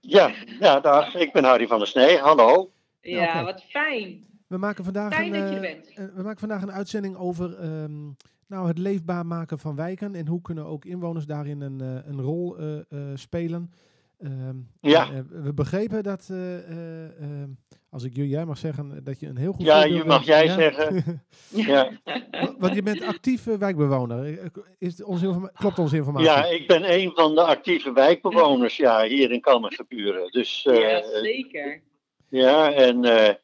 [0.00, 0.30] Ja,
[0.60, 1.14] ja, dag.
[1.14, 2.18] Ik ben Harry van der Snee.
[2.18, 2.70] Hallo.
[3.00, 4.26] Ja, wat fijn.
[4.46, 5.88] We maken vandaag, Fijn een, dat je er eh, bent.
[5.88, 8.10] eh, we maken vandaag een uitzending over ehm,
[8.48, 10.14] nou, het leefbaar maken van wijken.
[10.14, 12.82] En hoe kunnen ook inwoners daarin een, eh, een rol eh, eh,
[13.14, 13.72] spelen.
[14.18, 15.08] Ehm, Ja.
[15.42, 17.48] we begrepen dat, eh, eh, ehm,
[17.90, 20.24] als ik jullie jij mag zeggen, dat je een heel goed Ja, je mag bent.
[20.26, 21.22] jij zeggen.
[21.48, 21.90] Ja,
[22.30, 24.38] Wa- Want je bent actief eh, wijkbewoner.
[24.78, 26.28] Is onze klopt onze informatie?
[26.28, 30.30] ja, ik ben een van de actieve wijkbewoners ja, hier in Kammergeburen.
[30.30, 31.80] Dus eh, ja, zeker.
[32.28, 33.34] ja, en, eh,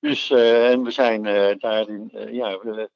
[0.00, 2.90] dus, eh, en we zijn eh, daarin, eh, ja, we,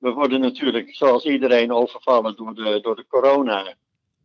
[0.00, 3.74] we worden natuurlijk zoals iedereen overvallen door de, door de corona.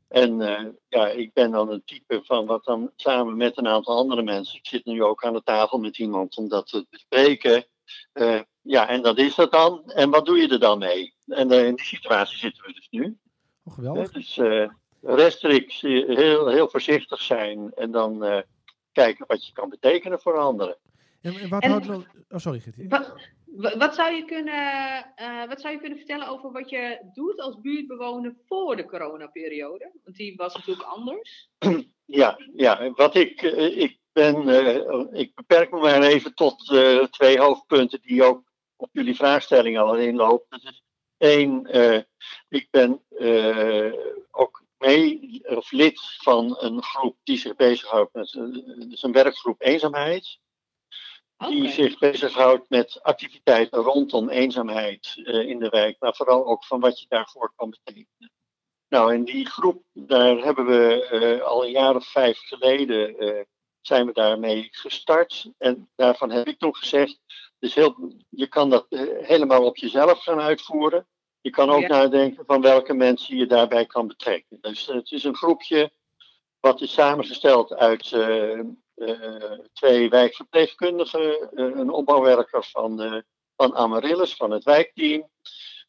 [0.08, 3.98] En eh, ja, ik ben dan een type van wat dan samen met een aantal
[3.98, 4.58] andere mensen.
[4.58, 7.66] Ik zit nu ook aan de tafel met iemand om dat te bespreken.
[8.14, 9.92] Eh, ja, en dat is dat dan.
[9.92, 11.14] En wat doe je er dan mee?
[11.28, 13.18] En eh, in die situatie zitten we dus nu.
[13.64, 14.12] Oh, geweldig.
[14.12, 14.70] Dus eh
[15.02, 18.42] restrictie, heel, heel voorzichtig zijn en dan eh,
[18.92, 20.78] kijken wat je kan betekenen voor anderen.
[21.22, 22.04] En, en wat En- houdt nou...
[22.30, 22.90] Oh, sorry, Gertie.
[22.90, 23.16] Wat, wa-
[23.56, 27.62] wat, zou je kunnen, eh, wat zou je kunnen vertellen over wat je doet als
[27.62, 29.92] buurtbewoner voor de coronaperiode?
[30.04, 31.50] Want die was natuurlijk anders.
[32.08, 36.66] Ja, ja wat ik, eh, ik ben, eh, ik beperk me maar even tot
[37.12, 38.44] twee hoofdpunten die ook
[38.76, 40.48] op jullie vraagstelling al inlopen.
[40.50, 40.84] Dat is
[41.18, 41.68] één,
[42.50, 43.02] ik ben
[44.32, 48.32] ook mee of lid van een groep die zich bezighoudt met
[48.90, 50.40] dus een werkgroep eenzaamheid.
[51.38, 56.80] Die zich bezighoudt met activiteiten rondom eenzaamheid eh, in de wijk, maar vooral ook van
[56.80, 58.32] wat je daarvoor kan betekenen.
[58.90, 63.44] Nou, in die groep, daar hebben we eh, al een jaar of vijf geleden eh,
[63.82, 65.52] zijn we daarmee gestart.
[65.58, 67.20] En daarvan heb ik toen gezegd,
[67.60, 68.86] dus heel, je kan dat
[69.22, 71.08] helemaal op jezelf gaan uitvoeren.
[71.42, 71.88] Je kan ook Ja.
[71.88, 74.58] nadenken van welke mensen je daarbij kan betrekken.
[74.62, 75.92] Dus het is een groepje
[76.60, 78.12] wat is samengesteld uit
[79.74, 83.22] twee wijkverpleegkundigen, eh, een opbouwwerker van, eh,
[83.56, 85.30] van Amaryllis, van het wijkteam,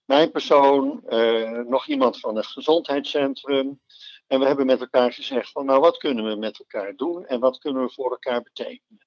[0.05, 3.81] mijn persoon, eh, nog iemand van het gezondheidscentrum.
[4.27, 7.40] En we hebben met elkaar gezegd van nou wat kunnen we met elkaar doen en
[7.40, 9.07] wat kunnen we voor elkaar betekenen.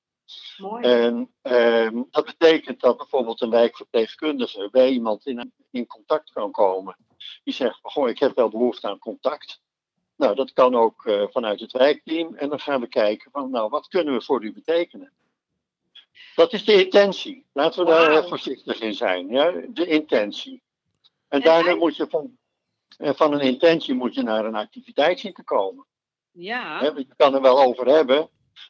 [0.58, 0.84] Mooi.
[0.84, 6.98] En ehm, dat betekent dat bijvoorbeeld een wijkverpleegkundige bij iemand in, in contact kan komen.
[7.44, 9.62] Die zegt, goh, ik heb wel behoefte aan contact.
[10.20, 12.36] Nou, dat kan ook eh, vanuit het wijkteam.
[12.36, 15.12] En dan gaan we kijken van, nou, wat kunnen we voor u betekenen?
[16.36, 17.46] Dat is de intentie.
[17.54, 19.28] Laten we daar heel voorzichtig in zijn.
[19.28, 19.52] Ja?
[19.70, 20.62] De intentie.
[21.28, 22.38] En En daarna hij- moet je van,
[22.98, 25.86] en van een intentie moet je naar een activiteit zien te komen.
[26.32, 26.82] ja.
[26.84, 28.30] Je kan er wel over hebben,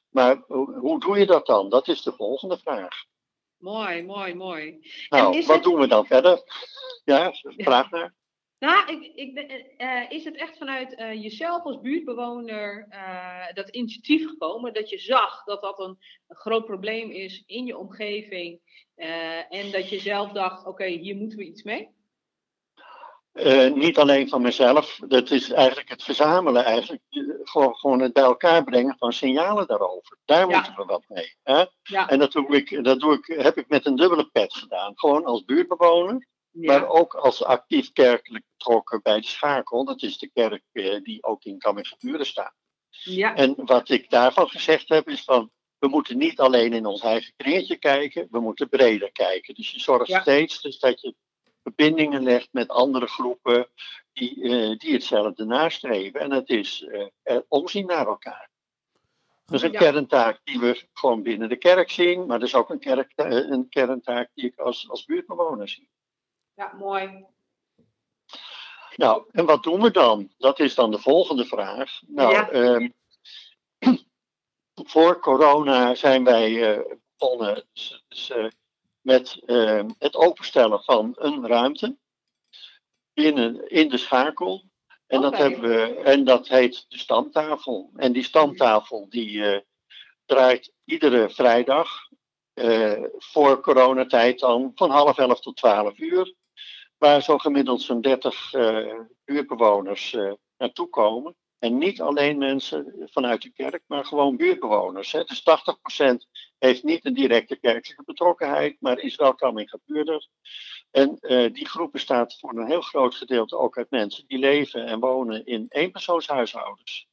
[0.10, 1.70] maar hoe, hoe doe je dat dan?
[1.70, 3.04] Dat is de volgende vraag.
[3.58, 4.92] Mooi, mooi, mooi.
[5.10, 6.42] Nou, wat het- doen we dan verder?
[7.04, 8.14] Ja, vraag naar.
[8.60, 13.70] Nou, ik, ik, ben- eh, is het echt vanuit eh, jezelf als buurtbewoner eh, dat
[13.70, 14.74] initiatief gekomen?
[14.74, 18.60] Dat je zag dat dat een, een groot probleem is in je omgeving.
[19.50, 21.90] en dat je zelf dacht, oké, hier moeten we iets mee?
[23.74, 27.02] Niet alleen van mezelf, dat is eigenlijk het verzamelen, eigenlijk
[27.44, 30.18] gewoon, gewoon het bij elkaar brengen van signalen daarover.
[30.26, 30.56] Daar Ja.
[30.56, 31.36] moeten we wat mee.
[31.44, 31.64] Hè?
[31.84, 34.92] Ja, En dat, doe ik, dat doe ik, heb ik met een dubbele pet gedaan.
[34.96, 39.86] Gewoon als buurtbewoner, ja, maar ook als actief kerkelijk betrokken bij de schakel.
[39.86, 42.54] Dat is de kerk eh, die ook in Kammergeburen staat.
[42.90, 47.02] ja, En wat ik daarvan gezegd heb is van, we moeten niet alleen in ons
[47.02, 49.54] eigen kringetje kijken, we moeten breder kijken.
[49.56, 50.22] Dus je zorgt Ja.
[50.22, 51.16] steeds dus dat je
[51.64, 53.68] verbindingen legt met andere groepen
[54.14, 56.20] die, eh, die hetzelfde nastreven.
[56.20, 56.88] En het is
[57.24, 58.50] er omzien naar elkaar.
[59.46, 59.80] Dat is een Ja.
[59.80, 63.70] kerntaak die we gewoon binnen de kerk zien, maar dat is ook een, kerk, een
[63.70, 65.90] kerntaak die ik als, als buurtbewoner zie.
[66.60, 67.26] Ja, mooi.
[68.96, 70.32] Nou, en wat doen we dan?
[70.38, 72.02] Dat is dan de volgende vraag.
[72.08, 72.50] Nou, Ja.
[72.50, 72.90] ehm,
[74.92, 77.66] voor corona zijn wij eh, begonnen
[79.02, 81.98] met ehm, het openstellen van een ruimte
[83.14, 84.64] binnen, in de schakel.
[85.08, 87.92] En, dat hebben we, en dat heet de stamtafel.
[87.96, 89.62] En die stamtafel die eh,
[90.26, 92.10] draait iedere vrijdag
[92.54, 96.38] eh, voor coronatijd dan van half elf tot twaalf uur.
[97.00, 101.36] Waar zo gemiddeld zo'n 30 eh buurtbewoners eh, naartoe komen.
[101.60, 105.12] En niet alleen mensen vanuit de kerk, maar gewoon buurtbewoners.
[105.12, 105.24] Hè.
[105.24, 106.16] Dus 80%
[106.58, 110.28] heeft niet een directe kerkelijke betrokkenheid, maar is wel Kamminga-buurder.
[110.92, 114.86] En eh, die groep bestaat voor een heel groot gedeelte ook uit mensen die leven
[114.86, 117.08] en wonen in eenpersoonshuishoudens.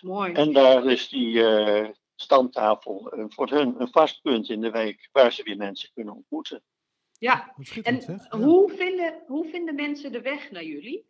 [0.00, 0.32] Mooi.
[0.32, 1.88] En daar is die eh
[2.22, 6.14] stamtafel eh, voor hun een vast punt in de week waar ze weer mensen kunnen
[6.14, 6.62] ontmoeten.
[7.22, 8.26] Ja, en zeg.
[8.30, 8.38] Ja.
[8.38, 11.04] hoe vinden, hoe vinden mensen de weg naar jullie?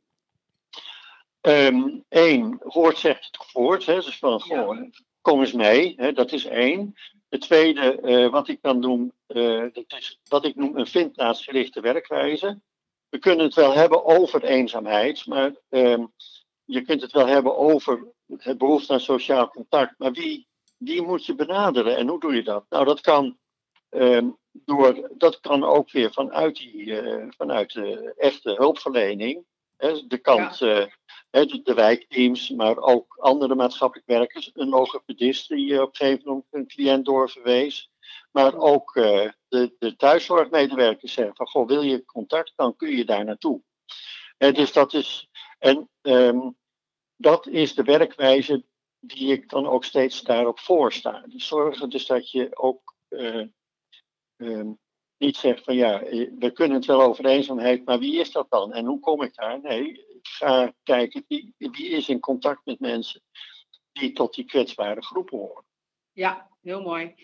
[1.41, 3.87] Eén, Ehm, hoort zegt het voort.
[3.87, 4.63] Hè, dus van, Ja.
[4.63, 4.79] goh,
[5.21, 5.95] kom eens mee.
[5.97, 6.95] Hè, dat is één.
[7.29, 11.81] Het tweede, eh, wat ik dan noem, eh, dat is wat ik noem een vindplaatsgerichte
[11.81, 12.61] werkwijze.
[13.09, 16.07] We kunnen het wel hebben over eenzaamheid, maar ehm,
[16.65, 18.07] je kunt het wel hebben over
[18.37, 19.99] het behoefte aan sociaal contact.
[19.99, 20.47] Maar wie,
[20.77, 22.65] wie moet je benaderen en hoe doe je dat?
[22.69, 23.39] Nou, dat kan,
[23.93, 29.45] ehm, door, dat kan ook weer vanuit, die, eh, vanuit de echte hulpverlening.
[29.77, 30.87] Hè, de kant, eh,
[31.31, 34.51] hè, de, de wijkteams, maar ook andere maatschappelijk werkers.
[34.55, 37.91] Een logopedist die eh, op een gegeven moment een cliënt doorverwees.
[38.31, 43.25] Maar ook de, de thuiszorgmedewerkers zeggen van, goh, wil je contact, dan kun je daar
[43.25, 43.63] naartoe.
[44.39, 45.29] Hè, dus dat is,
[45.59, 46.51] en ehm,
[47.17, 48.65] dat is de werkwijze
[49.01, 51.25] die ik dan ook steeds daarop voorsta.
[51.27, 52.95] Dus zorgen dus dat je ook
[55.17, 58.51] niet zegt van ja, eh, we kunnen het wel over eenzaamheid, maar wie is dat
[58.51, 59.61] dan en hoe kom ik daar?
[59.61, 63.23] Nee, ik ga kijken wie, wie is in contact met mensen
[63.93, 65.65] die tot die kwetsbare groepen horen.
[66.13, 67.15] Ja, heel mooi.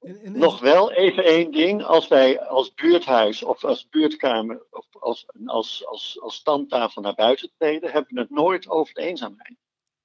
[0.00, 4.86] En, en, Nog wel even één ding, als wij als buurthuis of als buurtkamer of
[4.90, 9.56] als, als, als, als standtafel naar buiten treden, hebben we het nooit over de eenzaamheid.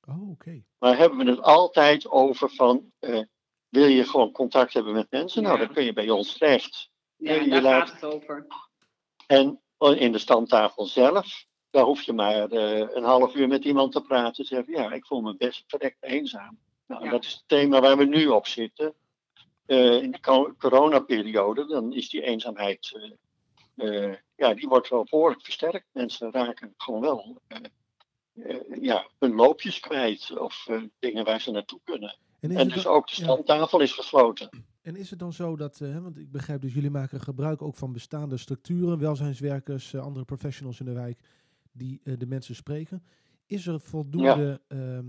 [0.08, 0.64] Oh, oké.
[0.78, 3.22] Maar hebben we het altijd over van, eh,
[3.70, 5.44] wil je gewoon contact hebben met mensen?
[5.44, 6.90] Nou, dan kun je bij ons terecht.
[7.16, 8.48] Ja, je daar laat- gaat het over.
[9.28, 9.62] En
[9.98, 14.02] in de standtafel zelf, daar hoef je maar eh, een half uur met iemand te
[14.02, 14.44] praten.
[14.44, 16.60] En zeggen, ja, ik voel me best verrekt eenzaam.
[16.88, 17.12] Nou, Ja.
[17.12, 18.94] dat is het thema waar we nu op zitten.
[19.66, 23.12] Eh, in de co- coronaperiode, dan is die eenzaamheid,
[23.76, 25.86] eh, ja, die wordt wel behoorlijk versterkt.
[25.92, 27.42] Mensen raken gewoon wel,
[28.82, 30.68] ja, hun loopjes kwijt of
[31.00, 32.18] dingen waar ze naartoe kunnen.
[32.40, 33.24] En dus dan, ook de ja.
[33.24, 34.50] standtafel is gesloten.
[34.82, 37.62] en is het dan zo dat, eh, hè, want ik begrijp dus jullie maken gebruik
[37.62, 41.20] ook van bestaande structuren, welzijnswerkers, eh, andere professionals in de wijk
[41.72, 43.04] die eh, de mensen spreken.
[43.46, 45.06] Is er voldoende ehm,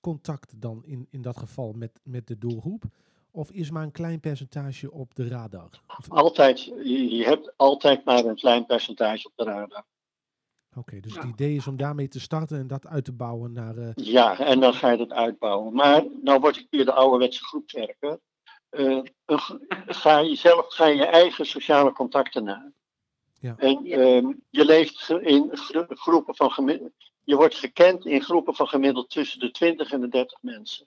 [0.00, 2.84] contact dan in, in dat geval met, met de doelgroep?
[3.30, 5.82] Of is maar een klein percentage op de radar?
[5.98, 9.84] Of- Altijd, je, je hebt altijd maar een klein percentage op de radar.
[10.76, 11.20] Oké, dus Ja.
[11.20, 13.76] het idee is om daarmee te starten en dat uit te bouwen naar...
[13.76, 15.74] eh, Ja, en dan ga je het uitbouwen.
[15.74, 18.18] Maar nou word ik weer de ouderwetse groepswerker.
[19.26, 19.56] G-
[19.86, 22.72] ga je zelf ga je eigen sociale contacten na.
[23.40, 23.54] Ja.
[23.58, 26.92] En ehm, je leeft in gro- groepen van gemiddeld.
[27.24, 30.86] Je wordt gekend in groepen van gemiddeld tussen de 20 en de 30 mensen.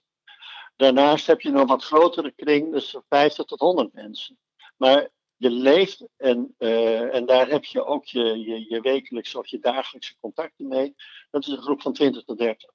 [0.76, 4.38] Daarnaast heb je nog een wat grotere kring, dus 50 tot 100 mensen.
[4.76, 5.08] Maar
[5.42, 9.58] je leeft en, eh, en daar heb je ook je, je, je wekelijkse of je
[9.58, 10.94] dagelijkse contacten mee.
[11.30, 12.70] Dat is een groep van 20 tot 30.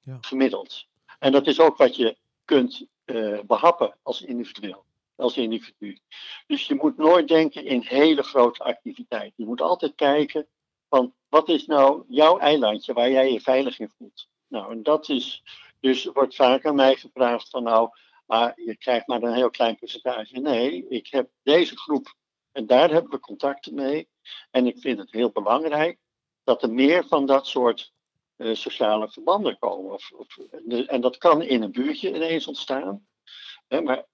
[0.00, 0.18] Ja.
[0.20, 0.86] Gemiddeld.
[1.18, 4.84] En dat is ook wat je kunt eh, behappen als individueel.
[5.16, 5.98] Als individu.
[6.46, 9.34] Dus je moet nooit denken in hele grote activiteiten.
[9.36, 10.46] Je moet altijd kijken
[10.88, 14.28] van wat is nou jouw eilandje waar jij je veilig in voelt.
[14.48, 15.42] Nou, en dat is,
[15.80, 17.90] dus wordt vaak aan mij gevraagd van nou,
[18.30, 20.38] maar je krijgt maar een heel klein percentage.
[20.38, 22.14] Nee, ik heb deze groep
[22.52, 24.08] en daar hebben we contacten mee.
[24.50, 25.98] En ik vind het heel belangrijk
[26.44, 27.92] dat er meer van dat soort
[28.36, 29.92] eh, sociale verbanden komen.
[29.92, 30.38] Of,
[30.86, 33.06] en dat kan in een buurtje ineens ontstaan.
[33.68, 34.06] Hè, maar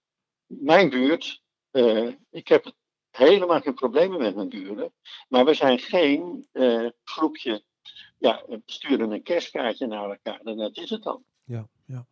[0.47, 2.73] mijn buurt, eh, ik heb
[3.11, 4.93] helemaal geen problemen met mijn buren.
[5.29, 7.65] Maar we zijn geen eh, groepje,
[8.19, 11.25] ja, we sturen een kerstkaartje naar elkaar en dat is het dan.
[11.45, 12.07] Ja, ja.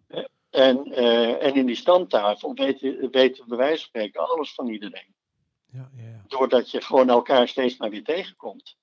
[0.54, 4.68] En, eh, en in die stamtafel weten, weten we bij wijze van spreken alles van
[4.68, 5.14] iedereen.
[5.66, 6.24] Ja, ja, ja.
[6.26, 8.76] Doordat je gewoon elkaar steeds maar weer tegenkomt.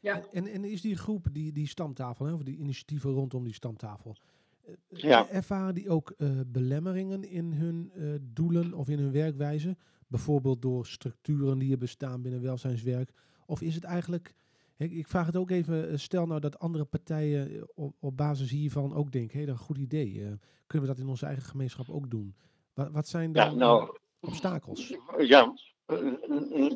[0.00, 0.22] Ja.
[0.32, 4.16] En, en is die groep, die, die stamtafel, hè, of die initiatieven rondom die stamtafel,
[4.62, 5.28] eh, Ja.
[5.28, 9.76] ervaren die ook eh, belemmeringen in hun eh, doelen of in hun werkwijze?
[10.06, 13.10] Bijvoorbeeld door structuren die er bestaan binnen welzijnswerk?
[13.46, 14.34] Of is het eigenlijk,
[14.82, 18.16] ik, ik vraag het ook even, eh, stel nou dat andere partijen eh, op, op
[18.16, 20.20] basis hiervan ook denken, hé, dat is een goed idee.
[20.24, 20.32] eh,
[20.66, 22.34] kunnen we dat in onze eigen gemeenschap ook doen?
[22.74, 24.94] Wat, wat zijn dan Ja, eh, nou, obstakels?
[25.18, 25.54] ja.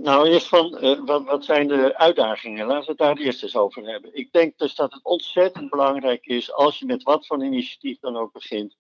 [0.02, 0.70] nou, eerst van,
[1.04, 2.66] wat, wat zijn de uitdagingen?
[2.66, 4.14] Laten we het daar eerst eens over hebben.
[4.16, 8.16] Ik denk dus dat het ontzettend belangrijk is, als je met wat voor initiatief dan
[8.16, 8.76] ook begint,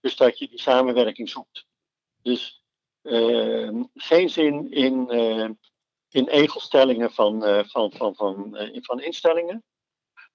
[0.00, 1.66] dus dat je die samenwerking zoekt.
[2.22, 2.62] Dus
[3.02, 5.06] eh, geen zin in,
[6.12, 9.64] in egelstellingen van, eh, van, van, van, eh, van instellingen.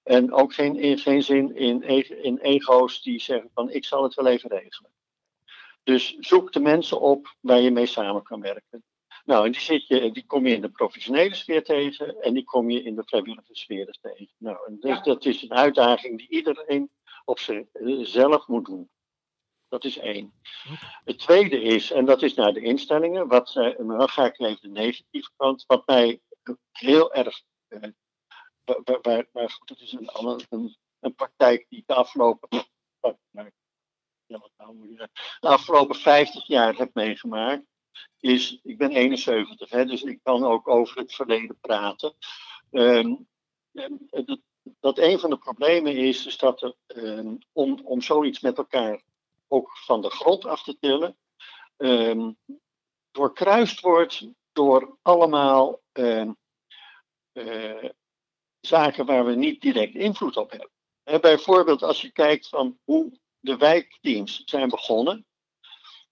[0.02, 4.02] En ook geen, in- geen zin in, e- in ego's die zeggen van ik zal
[4.02, 4.90] het wel even regelen.
[5.82, 8.84] Dus zoek de mensen op waar je mee samen kan werken.
[9.24, 12.44] Nou, en die, zit je, die kom je in de professionele sfeer tegen en die
[12.44, 14.28] kom je in de vrijwillige sfeer tegen.
[14.38, 15.00] Nou, en dus Ja.
[15.02, 16.90] dat is een uitdaging die iedereen
[17.24, 18.90] op zichzelf moet doen.
[19.68, 20.32] Dat is één.
[21.04, 24.38] Het tweede is, en dat is naar de instellingen, wat, eh, maar dan ga ik
[24.38, 26.20] even de negatieve kant, wat mij
[26.72, 27.80] heel erg, eh,
[28.64, 30.08] waar, waar- waar, waar- goed, dat is een,
[30.48, 32.48] een, een praktijk die de afgelopen,
[33.30, 33.52] maar,
[34.26, 34.96] ja, wat nou
[35.40, 37.64] de afgelopen 50 jaar heb meegemaakt,
[38.20, 42.14] is, ik ben 71, hè, dus ik kan ook over het verleden praten.
[42.70, 43.14] Ehm,
[43.72, 44.40] en dat,
[44.80, 49.02] dat een van de problemen is, is dat er, ehm, om, om zoiets met elkaar
[49.48, 51.16] ook van de grond af te tillen,
[51.76, 52.32] ehm,
[53.10, 56.32] doorkruist wordt door allemaal ehm,
[57.32, 57.90] eh,
[58.60, 61.20] zaken waar we niet direct invloed op hebben.
[61.20, 65.26] Bijvoorbeeld als je kijkt van hoe de wijkteams zijn begonnen.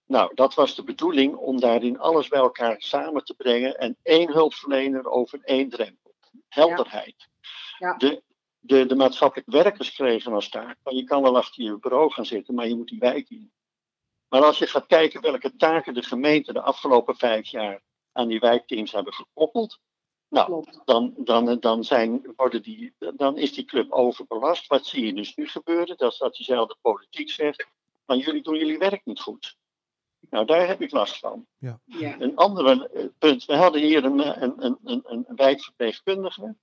[0.05, 4.31] Nou, dat was de bedoeling om daarin alles bij elkaar samen te brengen en één
[4.31, 6.15] hulpverlener over één drempel.
[6.47, 7.27] Helderheid.
[7.77, 7.93] Ja.
[7.93, 8.23] De,
[8.59, 12.53] de, de maatschappelijk werkers kregen als taak, je kan wel achter je bureau gaan zitten,
[12.53, 13.51] maar je moet die wijk in.
[14.29, 17.81] Maar als je gaat kijken welke taken de gemeente de afgelopen vijf jaar
[18.11, 19.79] aan die wijkteams hebben gekoppeld,
[20.29, 24.67] nou, dan, dan, dan, zijn, worden die, dan is die club overbelast.
[24.67, 25.97] Wat zie je dus nu gebeuren?
[25.97, 27.67] Dat is dat diezelfde politiek zegt,
[28.05, 29.57] van jullie doen jullie werk niet goed.
[30.29, 31.45] Nou, daar heb ik last van.
[31.57, 31.79] Ja.
[32.19, 36.55] Een ander eh, punt, we hadden hier een, een, een, een wijkverpleegkundige.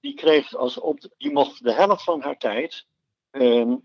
[0.00, 2.86] Die, kreeg als op, die mocht de helft van haar tijd
[3.30, 3.76] ehm,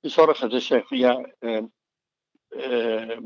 [0.00, 0.50] zorgen.
[0.50, 1.64] Dus zeggen ja, ehm,
[2.48, 3.22] ehm,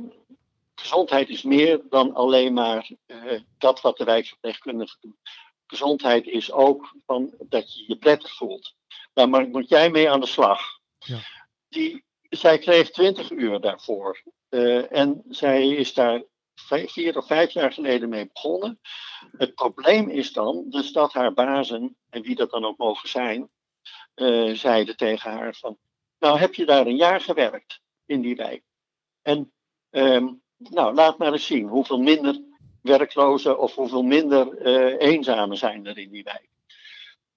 [0.74, 5.16] gezondheid is meer dan alleen maar eh, dat wat de wijkverpleegkundige doet.
[5.66, 8.74] Gezondheid is ook van dat je je prettig voelt.
[9.12, 10.61] Daar maar moet jij mee aan de slag.
[10.99, 11.18] Ja.
[11.68, 14.22] Die, zij kreeg 20 uur daarvoor.
[14.49, 16.22] Eh, en zij is daar
[16.55, 18.80] vier of vijf jaar geleden mee begonnen.
[19.36, 23.50] Het probleem is dan dus dat haar bazen, en wie dat dan ook mogen zijn,
[24.14, 25.78] eh, zeiden tegen haar van,
[26.18, 28.62] nou heb je daar een jaar gewerkt in die wijk.
[29.22, 29.52] En
[29.90, 32.40] ehm, nou, laat maar eens zien hoeveel minder
[32.82, 36.48] werklozen of hoeveel minder eh eenzamen zijn er in die wijk.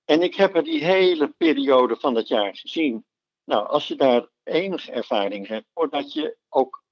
[0.06, 3.06] En ik heb er die hele periode van dat jaar gezien.
[3.44, 6.84] Nou, als je daar enige ervaring hebt, voordat je ook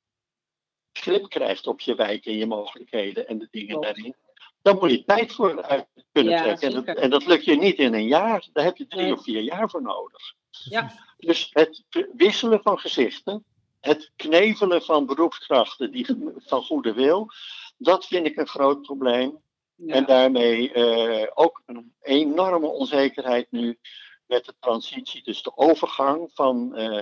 [0.97, 4.15] grip krijgt op je wijk en je mogelijkheden en de dingen daarin,
[4.61, 6.67] dan moet je tijd voor uit kunnen Ja, trekken.
[6.67, 7.01] En dat, zeker.
[7.01, 9.13] en dat lukt je niet in een jaar, daar heb je drie Nee.
[9.13, 10.33] of vier jaar voor nodig.
[10.49, 10.91] Ja.
[11.17, 11.83] Dus het
[12.15, 13.45] wisselen van gezichten,
[13.79, 17.29] het knevelen van beroepskrachten die van goede wil,
[17.77, 19.43] dat vind ik een groot probleem.
[19.87, 23.79] En daarmee eh, ook een enorme onzekerheid nu
[24.25, 27.01] met de transitie, dus de overgang van, eh,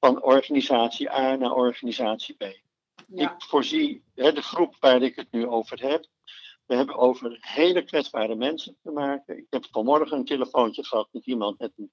[0.00, 2.44] van organisatie A naar organisatie B.
[3.14, 6.06] Ik voorzie hè, de groep waar ik het nu over heb.
[6.66, 9.38] We hebben over hele kwetsbare mensen te maken.
[9.38, 11.92] Ik heb vanmorgen een telefoontje gehad met iemand met een,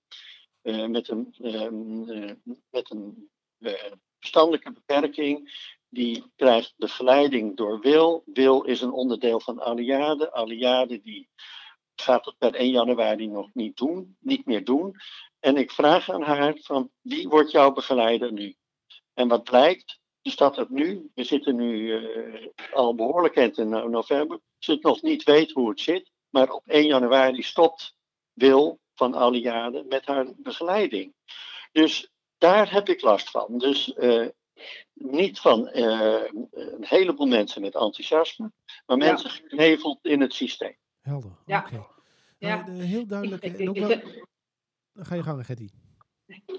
[0.61, 2.35] eh, met een, ehm, eh,
[2.69, 5.53] met een eh, verstandelijke beperking.
[5.89, 8.23] Die krijgt begeleiding door Wil.
[8.25, 10.33] Wil is een onderdeel van Aliade.
[10.33, 11.29] Aliade die
[11.95, 14.95] gaat het per 1 januari nog niet doen, niet meer doen.
[15.39, 18.55] En ik vraag aan haar van wie wordt jouw begeleider nu?
[19.13, 23.69] En wat blijkt, is dat het nu, we zitten nu eh, al behoorlijk eind in
[23.69, 27.95] no- november, ze het nog niet weet hoe het zit, maar op 1 januari stopt
[28.33, 31.13] Wil van jaren met haar begeleiding.
[31.71, 33.57] Dus daar heb ik last van.
[33.57, 34.27] Dus eh,
[34.93, 38.51] niet van eh, een heleboel mensen met enthousiasme,
[38.85, 39.05] maar Ja.
[39.05, 40.75] mensen gekneveld in het systeem.
[41.01, 41.31] Helder.
[41.45, 41.59] Ja.
[41.65, 41.85] Oké.
[42.37, 42.63] Ja.
[42.65, 43.43] Heel duidelijk.
[43.43, 44.01] Ik- wel-
[44.93, 45.69] ga je gang, Getty.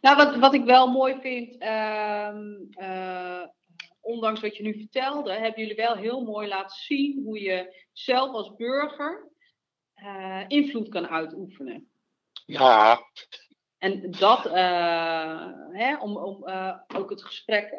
[0.00, 3.42] Nou, wat, wat ik wel mooi vind, ehm, eh,
[4.00, 8.32] ondanks wat je nu vertelde, hebben jullie wel heel mooi laten zien hoe je zelf
[8.32, 9.30] als burger
[9.94, 11.90] eh, invloed kan uitoefenen.
[12.46, 13.00] Ja,
[13.78, 16.44] En dat, eh, hè, om, om
[16.96, 17.74] ook het gesprek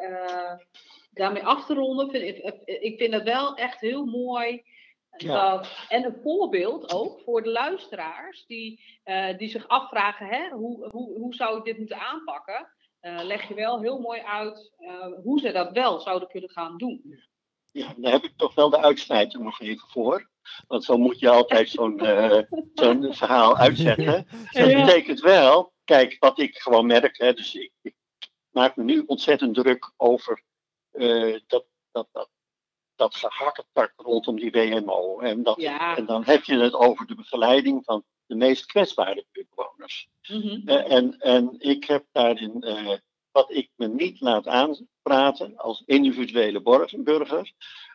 [1.10, 4.62] daarmee af te ronden, vind ik, ik vind het wel echt heel mooi.
[5.16, 5.64] Ja.
[5.88, 11.18] En een voorbeeld ook voor de luisteraars die, eh, die zich afvragen, hè, hoe, hoe,
[11.18, 12.72] hoe zou ik dit moeten aanpakken?
[13.00, 16.76] Eh, leg je wel heel mooi uit eh, hoe ze dat wel zouden kunnen gaan
[16.76, 17.20] doen.
[17.70, 20.30] ja, daar heb ik toch wel de uitsmijter nog even voor.
[20.66, 21.98] Want zo moet je altijd zo'n
[22.74, 24.26] zo'n verhaal uitzetten.
[24.50, 27.94] Dat betekent wel, kijk, wat ik gewoon merk, hè, dus ik, ik
[28.50, 30.42] maak me nu ontzettend druk over
[31.46, 32.28] dat, dat, dat,
[33.02, 35.18] dat gehakketak rondom die WMO.
[35.18, 35.96] En, dat, Ja.
[35.96, 40.08] en dan heb je het over de begeleiding van de meest kwetsbare buurtbewoners.
[40.28, 40.68] Mhm.
[40.68, 42.96] Eh, en, en ik heb daarin, eh,
[43.30, 46.62] wat ik me niet laat aanpraten als individuele
[46.96, 47.52] burger,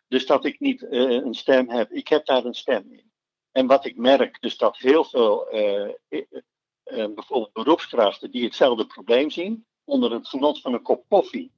[0.07, 3.11] dus dat ik niet eh, een stem heb, ik heb daar een stem in.
[3.51, 5.47] En wat ik merk, dus dat heel veel,
[6.89, 11.51] bijvoorbeeld beroepskrachten die hetzelfde probleem zien, onder het genot van een kop koffie,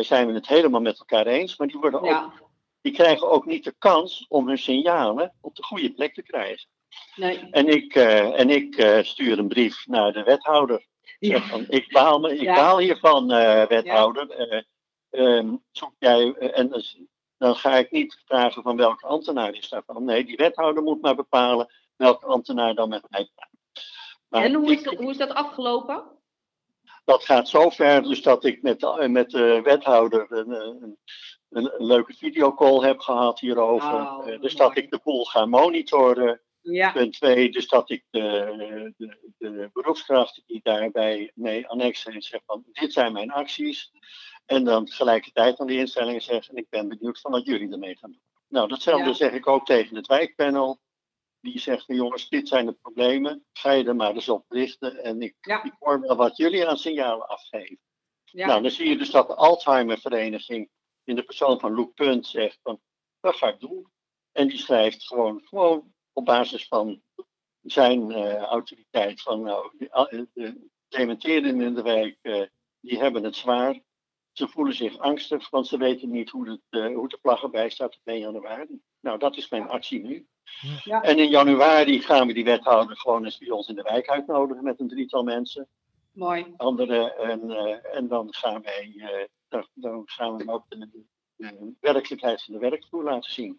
[0.00, 2.43] zijn we het helemaal met elkaar eens, maar die, worden ook,
[2.84, 6.68] die krijgen ook niet de kans om hun signalen op de goede plek te krijgen.
[7.16, 7.48] nee.
[7.50, 10.86] En ik, eh, en ik eh, stuur een brief naar de wethouder.
[11.18, 11.40] Ja.
[11.40, 12.54] Van, ik baal, me, ik Ja.
[12.54, 14.30] baal hiervan, eh, wethouder.
[14.30, 14.62] Eh,
[15.10, 16.84] ehm, zoek jij, en
[17.38, 20.04] dan ga ik niet vragen van welke ambtenaar is daarvan.
[20.04, 23.50] Nee, die wethouder moet maar bepalen welke ambtenaar dan met mij praat.
[24.28, 26.04] Maar En hoe is, hoe is dat afgelopen?
[27.04, 30.98] Dat gaat zo ver dus dat ik met de, met de wethouder een, een,
[31.50, 33.92] een, een leuke videocall heb gehad hierover.
[33.92, 34.68] Oh, Eh, dus mooi.
[34.68, 36.38] dat ik de boel ga monitoren.
[36.60, 42.22] Ja, Punt twee, dus dat ik de, de, de beroepskrachten die daarbij mee annex zijn,
[42.22, 43.90] zeg van dit zijn mijn acties.
[44.46, 48.10] En dan tegelijkertijd aan die instellingen zeggen, ik ben benieuwd van wat jullie ermee gaan
[48.10, 48.20] doen.
[48.48, 49.14] Nou, datzelfde Ja.
[49.14, 50.78] zeg ik ook tegen het wijkpanel.
[51.44, 53.44] Die zegt van jongens, dit zijn de problemen.
[53.52, 55.02] Ga je er maar eens op richten.
[55.04, 55.62] En ik, Ja.
[55.64, 57.78] ik hoor wel wat jullie aan signalen afgeven.
[58.24, 58.46] ja.
[58.46, 60.70] Nou, dan zie je dus dat de Alzheimervereniging
[61.04, 62.80] in de persoon van Loek Punt zegt van,
[63.20, 63.86] dat ga ik doen.
[64.32, 67.02] En die schrijft gewoon, gewoon op basis van
[67.62, 72.42] zijn eh, autoriteit van, nou, de, al- de dementerenden in de wijk, eh,
[72.80, 73.80] die hebben het zwaar.
[74.32, 77.68] Ze voelen zich angstig, want ze weten niet hoe, het, eh, hoe de vlag erbij
[77.70, 78.80] staat op 1 januari.
[79.00, 80.26] Nou, dat is mijn actie nu.
[80.84, 81.02] Ja.
[81.02, 84.64] En in januari gaan we die wethouder gewoon eens bij ons in de wijk uitnodigen
[84.64, 85.68] met een drietal mensen
[86.12, 86.54] mooi.
[86.56, 87.12] andere.
[87.14, 90.88] En, eh, en dan gaan wij eh, dan, dan gaan we hem ook de,
[91.36, 93.58] de werkelijkheid van de werkvloer laten zien.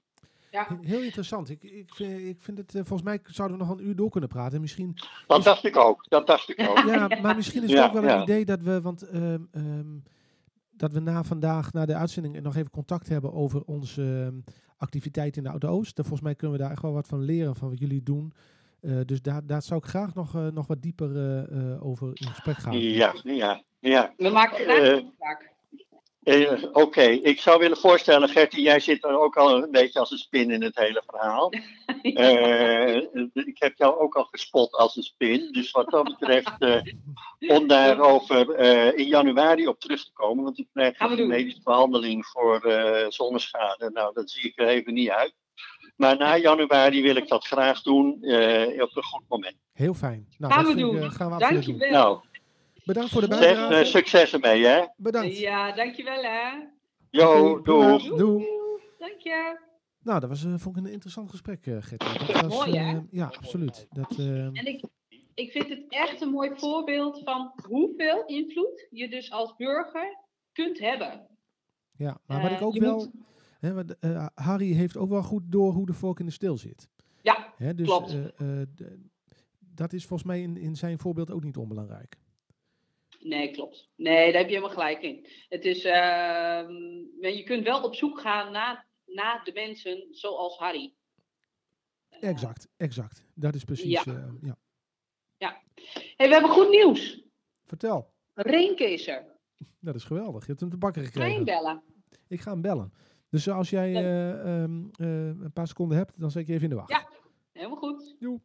[0.52, 0.68] Ja.
[0.82, 1.50] Heel interessant.
[1.50, 4.10] Ik, ik, vind, ik vind het, eh, volgens mij zouden we nog een uur door
[4.10, 4.62] kunnen praten.
[4.62, 4.94] Misschien,
[5.28, 6.06] Dat Is- dacht ik ook.
[6.10, 6.78] Dat dacht ik ook.
[6.78, 9.98] ja, maar misschien is het Ja, ook wel een idee dat we, want ehm, ehm,
[10.72, 14.40] dat we na vandaag, na de uitzending, nog even contact hebben over onze ehm,
[14.78, 15.98] activiteit in de Oude Oost.
[15.98, 18.34] En volgens mij kunnen we daar echt wel wat van leren van wat jullie doen.
[18.82, 22.08] Eh, dus daar, daar zou ik graag nog, eh, nog wat dieper eh, eh, over
[22.14, 22.80] in gesprek gaan.
[22.80, 24.14] Ja, ja, ja.
[24.18, 25.54] We maken graag een afspraak.
[26.26, 30.12] Eh, Oké, ik zou willen voorstellen, Gertie, jij zit er ook al een beetje als
[30.12, 31.50] een spin in het hele verhaal.
[32.02, 32.96] Eh,
[33.34, 35.52] ik heb jou ook al gespot als een spin.
[35.52, 36.82] Dus wat dat betreft, eh,
[37.58, 41.28] om daarover eh, in januari op terug te komen, want ik krijg een doen.
[41.28, 43.90] medische behandeling voor eh, zonneschade.
[43.94, 45.34] Nou, dat zie ik er even niet uit.
[45.96, 49.56] Maar na januari wil ik dat graag doen eh, op een goed moment.
[49.74, 50.28] Heel fijn.
[50.38, 51.12] Nou, Gaan we doen.
[51.12, 51.78] gaan we absoluut doen.
[51.78, 52.04] Dankjewel.
[52.04, 52.20] Nou,
[52.86, 53.76] Bedankt voor de zeg, bijdrage.
[53.76, 54.86] eh, succes ermee, hè?
[54.98, 55.38] Bedankt.
[55.38, 56.50] Ja, dankjewel hè.
[57.10, 57.98] Jo, doei.
[57.98, 58.18] prima.
[58.18, 58.46] Doei.
[58.98, 59.60] Dank je.
[60.02, 62.34] Nou, dat was eh, vond ik een interessant gesprek, eh Gertie.
[62.34, 62.96] Dat was, Mooi, hè?
[62.96, 63.88] eh, ja, absoluut.
[63.90, 64.84] Dat, eh, En ik,
[65.34, 70.18] ik vind het echt een mooi voorbeeld van hoeveel invloed je dus als burger
[70.52, 71.28] kunt hebben.
[71.98, 72.18] ja.
[72.26, 72.96] Maar wat ik ook wel...
[72.98, 73.12] moet-
[73.60, 73.74] Hè,
[74.36, 76.90] Harry heeft ook wel goed door hoe de vork in de steel zit.
[77.22, 78.18] Ja, Hè, dus Klopt.
[79.60, 82.18] dat is volgens mij in, in zijn voorbeeld ook niet onbelangrijk.
[83.28, 83.90] Nee, klopt.
[83.96, 85.28] Nee, daar heb je helemaal gelijk in.
[85.50, 90.94] Het is, maar je kunt wel op zoek gaan naar, naar de mensen zoals Harry.
[92.20, 93.26] Exact, exact.
[93.34, 94.04] Dat is precies...
[94.04, 94.14] Ja.
[94.14, 94.52] eh,
[95.38, 95.62] ja.
[96.18, 97.24] Hey, we hebben goed nieuws.
[97.64, 98.14] Vertel.
[98.34, 99.26] Renke is er.
[99.80, 100.42] Dat is geweldig.
[100.42, 101.36] Je hebt hem te bakken Ga gekregen.
[101.36, 101.84] hem bellen?
[102.28, 102.94] Ik ga hem bellen.
[103.30, 106.64] Dus als jij eh, ehm, eh, een paar seconden hebt, dan zet ik je even
[106.64, 106.90] in de wacht.
[106.90, 107.10] Ja.
[107.52, 108.16] Helemaal goed.
[108.20, 108.40] Joe.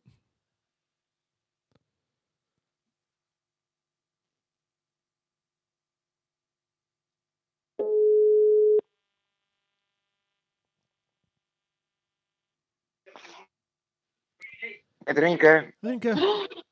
[15.14, 15.74] Met Rinke.
[15.80, 16.12] Rinke,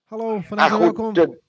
[0.06, 1.12] hallo, van harte Ah, welkom.
[1.12, 1.40] de,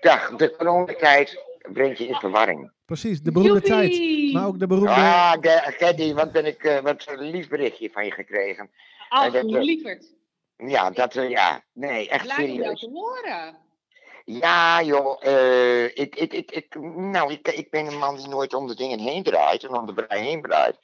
[0.00, 2.70] dag, de coronatijd brengt je in verwarring.
[2.84, 4.00] Precies, de beroemde tijd.
[4.32, 4.90] Maar ook de beroemde...
[4.90, 8.70] Ah, Ge- Geddy, wat ben ik, eh, wat een lief berichtje van je gekregen.
[9.08, 10.14] Ach, dat, eh, lieverd.
[10.56, 12.80] Ja, dat, eh, ja, nee, echt jou serieus.
[12.80, 13.56] te horen.
[14.24, 18.54] Ja, joh, eh, ik, ik, ik, ik, nou, ik, ik ben een man die nooit
[18.54, 20.76] om de dingen heen draait en om de brei heen draait.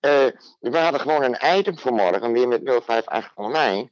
[0.00, 0.26] Eh,
[0.60, 3.90] we hadden gewoon een item voor morgen, weer met 058 online.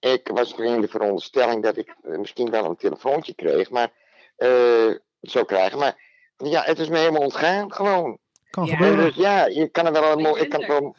[0.00, 3.92] Ik was in de veronderstelling dat ik eh, misschien wel een telefoontje kreeg, maar
[4.36, 5.78] eh zou krijgen.
[5.78, 5.96] Maar
[6.36, 8.18] ja, het is me helemaal ontgaan, gewoon.
[8.50, 8.72] kan Ja.
[8.72, 9.04] En gebeuren.
[9.04, 10.96] dus ja, je kan het wel, Ik mooi, ik kan het wel,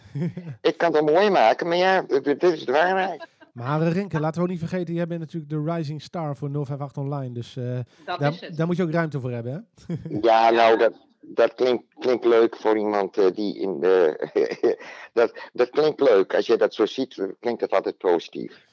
[0.61, 3.27] ik kan het wel mooi maken, maar ja, dit, dit is de waarheid.
[3.53, 6.49] Maar eh, Rinke, laten we ook niet vergeten, jij bent natuurlijk de rising star voor
[6.49, 7.33] 058 Online.
[7.33, 9.95] Dus eh, daar, daar moet je ook ruimte voor hebben, hè?
[10.21, 14.77] Ja, nou, dat, dat klinkt, klinkt leuk voor iemand die in de.
[15.13, 16.35] dat, dat klinkt leuk.
[16.35, 18.69] Als je dat zo ziet, klinkt dat altijd positief.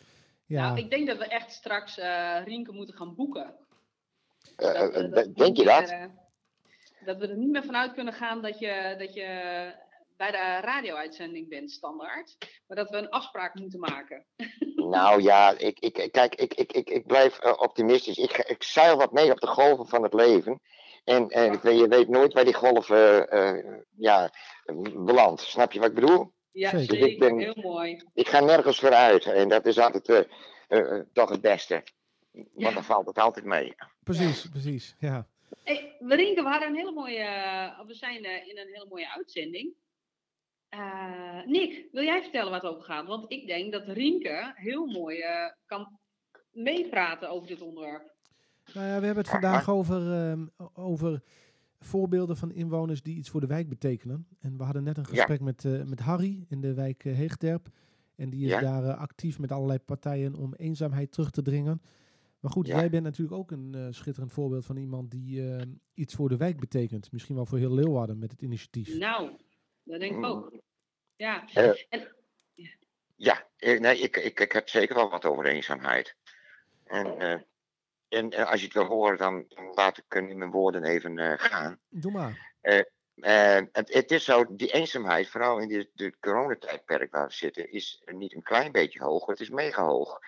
[0.48, 3.54] Ja, Nou, ik denk dat we echt straks eh Rienke moeten gaan boeken.
[4.56, 5.86] Eh, Dat, eh, dat- denk je dat?
[5.88, 6.10] meer,
[7.04, 9.26] dat we er niet meer vanuit kunnen gaan dat je, dat je
[10.16, 12.36] bij de radio-uitzending bent, standaard.
[12.66, 14.24] Maar dat we een afspraak moeten maken.
[14.88, 18.16] Nou ja, ik, ik, kijk, ik, ik, ik, ik blijf optimistisch.
[18.18, 20.60] Ik, ik zeil wat mee op de golven van het leven.
[21.04, 23.26] En, en ik weet- je weet nooit waar die golven
[23.96, 24.30] ja,
[24.94, 25.40] belandt.
[25.40, 26.32] Snap je wat ik bedoel?
[26.58, 26.94] Ja, Zeker.
[26.94, 27.08] zeker.
[27.08, 28.02] Ik ben- Heel mooi.
[28.14, 29.24] Ik ga nergens vooruit.
[29.24, 30.18] En dat is altijd eh,
[30.68, 31.82] eh, eh, toch het beste.
[32.32, 32.70] Want Ja.
[32.72, 33.74] dan valt het altijd mee.
[34.02, 34.94] precies, precies.
[34.98, 35.26] Ja.
[35.64, 37.24] Hey, Rienke, we hadden een hele mooie,
[37.86, 39.72] we zijn in een hele mooie uitzending.
[40.68, 43.06] Eh, Nick, wil jij vertellen waar het over gaat?
[43.06, 45.98] Want ik denk dat Rienke heel mooi eh, kan
[46.52, 48.12] meepraten over dit onderwerp.
[48.74, 51.22] Nou ja, we hebben het vandaag over, ehm, over
[51.78, 54.26] voorbeelden van inwoners die iets voor de wijk betekenen.
[54.38, 55.14] En we hadden net een Ja.
[55.14, 57.68] gesprek met, eh, met Harry in de wijk eh, Heegterp.
[58.16, 58.60] En die is Ja.
[58.60, 61.82] daar eh, actief met allerlei partijen om eenzaamheid terug te dringen.
[62.40, 62.76] Maar goed, Ja.
[62.76, 66.36] jij bent natuurlijk ook een eh, schitterend voorbeeld van iemand die ehm, iets voor de
[66.36, 67.12] wijk betekent.
[67.12, 68.98] Misschien wel voor heel Leeuwarden met het initiatief.
[68.98, 69.30] Nou,
[69.84, 70.52] dat denk ik ook.
[71.16, 71.44] Ja,
[73.16, 76.16] Ja, eh, nee, ik, ik, ik heb zeker wel wat over eenzaamheid.
[76.84, 77.40] En, eh,
[78.08, 80.84] en eh, als je het wil horen, dan, dan laat ik eh, nu mijn woorden
[80.84, 81.78] even eh, gaan.
[81.88, 82.56] Doe maar.
[82.60, 82.80] Eh,
[83.72, 88.02] het, het is zo, die eenzaamheid, vooral in de, de coronatijdperk waar we zitten, is
[88.06, 90.18] niet een klein beetje hoog, het is mega hoog.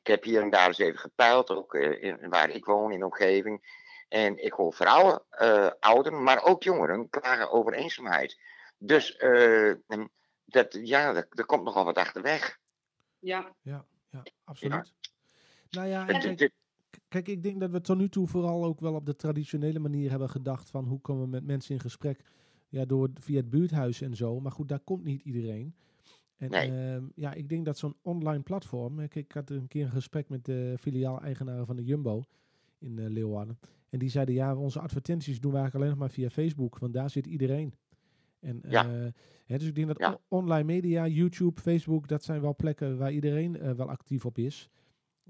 [0.00, 2.98] Ik heb hier en daar eens even gepeild, ook eh, in, waar ik woon, in
[2.98, 3.78] de omgeving.
[4.08, 8.38] En ik hoor vrouwen, eh, ouderen, maar ook jongeren klagen over eenzaamheid.
[8.78, 10.10] Dus eh, en
[10.44, 12.58] dat, ja, er, er komt nogal wat achterweg.
[13.18, 13.54] ja.
[13.62, 13.84] Ja,
[14.44, 14.92] absoluut.
[15.70, 16.52] Nou ja, en Het-
[17.08, 20.10] kijk, ik denk dat we tot nu toe vooral ook wel op de traditionele manier
[20.10, 22.24] hebben gedacht van hoe komen we met mensen in gesprek
[22.68, 24.40] ja, door, via het buurthuis en zo.
[24.40, 25.74] Maar goed, daar komt niet iedereen.
[26.36, 26.70] En Nee.
[26.70, 28.92] ehm, ja, ik denk dat zo'n online platform.
[29.00, 32.22] eh, Kijk, ik had een keer een gesprek met de filiaal-eigenaren van de Jumbo
[32.78, 33.58] in eh, Leeuwarden.
[33.88, 36.92] En die zeiden, ja, onze advertenties doen we eigenlijk alleen nog maar via Facebook, want
[36.92, 37.74] daar zit iedereen.
[38.40, 38.84] En, Ja.
[38.84, 39.12] eh,
[39.46, 40.18] hè, dus ik denk dat Ja.
[40.28, 44.68] online media, YouTube, Facebook, dat zijn wel plekken waar iedereen wel actief op is.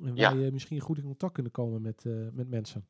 [0.05, 0.30] En Ja.
[0.34, 2.86] waar je misschien goed in contact kunnen komen met, eh, met mensen.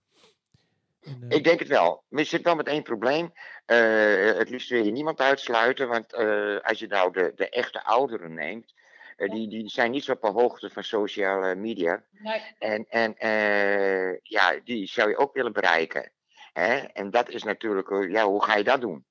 [1.00, 2.04] En, eh, Ik denk het wel.
[2.08, 3.32] Maar je zit wel met één probleem.
[3.66, 5.88] Eh, het liefst wil je niemand uitsluiten.
[5.88, 8.74] Want eh, als je nou de, de echte ouderen neemt.
[9.16, 12.04] eh, die, die zijn niet zo op de hoogte van sociale media.
[12.10, 16.10] Nee, En, en eh, ja, die zou je ook willen bereiken.
[16.52, 16.74] Hè?
[16.76, 19.04] En dat is natuurlijk, eh, ja, hoe ga je dat doen?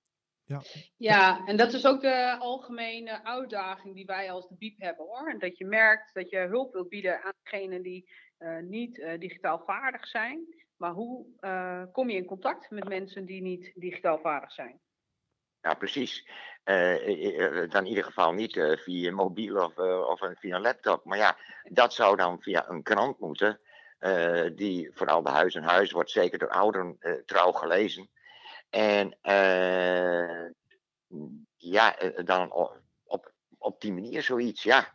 [0.97, 5.28] Ja, en dat is ook de algemene uitdaging die wij als de BIEB hebben hoor.
[5.30, 9.20] En dat je merkt dat je hulp wilt bieden aan degenen die eh, niet eh,
[9.20, 10.45] digitaal vaardig zijn.
[10.78, 14.80] Maar hoe eh, kom je in contact met mensen die niet digitaal vaardig zijn?
[15.62, 16.28] Ja, precies.
[16.64, 21.06] Dan in ieder geval niet eh, via mobiel of, eh, of een- via een laptop.
[21.06, 23.60] Maar ja, dat zou dan via een krant moeten.
[24.00, 28.10] eh, die vooral bij huis en huis wordt zeker door ouderen trouw gelezen.
[28.70, 30.50] En eh,
[31.56, 34.64] ja, eh, dan o- op, op die manier zoiets.
[34.64, 34.94] Ja,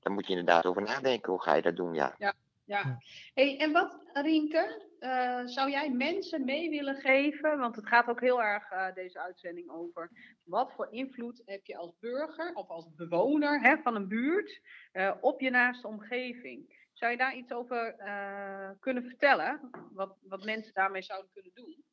[0.00, 1.32] daar moet je inderdaad over nadenken.
[1.32, 1.94] Hoe ga je dat doen?
[1.94, 2.14] Ja.
[2.18, 2.34] Ja.
[2.64, 2.98] Ja.
[3.34, 7.58] Hey, en wat, Rienke, eh, zou jij mensen mee willen geven?
[7.58, 10.10] Want het gaat ook heel erg eh, deze uitzending over.
[10.44, 14.60] Wat voor invloed heb je als burger of als bewoner hè, van een buurt
[14.92, 16.88] eh, op je naaste omgeving?
[16.92, 19.70] Zou je daar iets over eh, kunnen vertellen?
[19.92, 21.84] Wat, wat mensen daarmee zouden kunnen doen?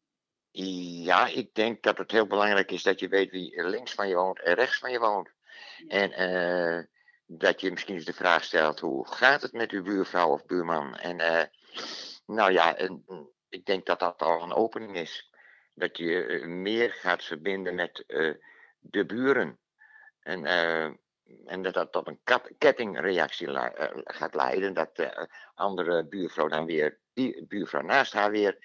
[0.55, 4.15] Ja, ik denk dat het heel belangrijk is dat je weet wie links van je
[4.15, 5.29] woont en rechts van je woont.
[5.87, 6.83] En eh,
[7.25, 10.95] dat je misschien eens de vraag stelt: hoe gaat het met uw buurvrouw of buurman?
[10.95, 11.43] En eh,
[12.25, 15.31] nou ja, en, mm, ik denk dat dat al een opening is.
[15.73, 18.03] Dat je eh, meer gaat verbinden met
[18.79, 19.59] de buren.
[20.19, 20.45] En
[21.45, 22.19] en dat dat tot een
[22.57, 23.47] kettingreactie
[24.03, 24.73] gaat leiden.
[24.73, 28.57] Dat de andere buurvrouw dan weer, die buurvrouw naast haar weer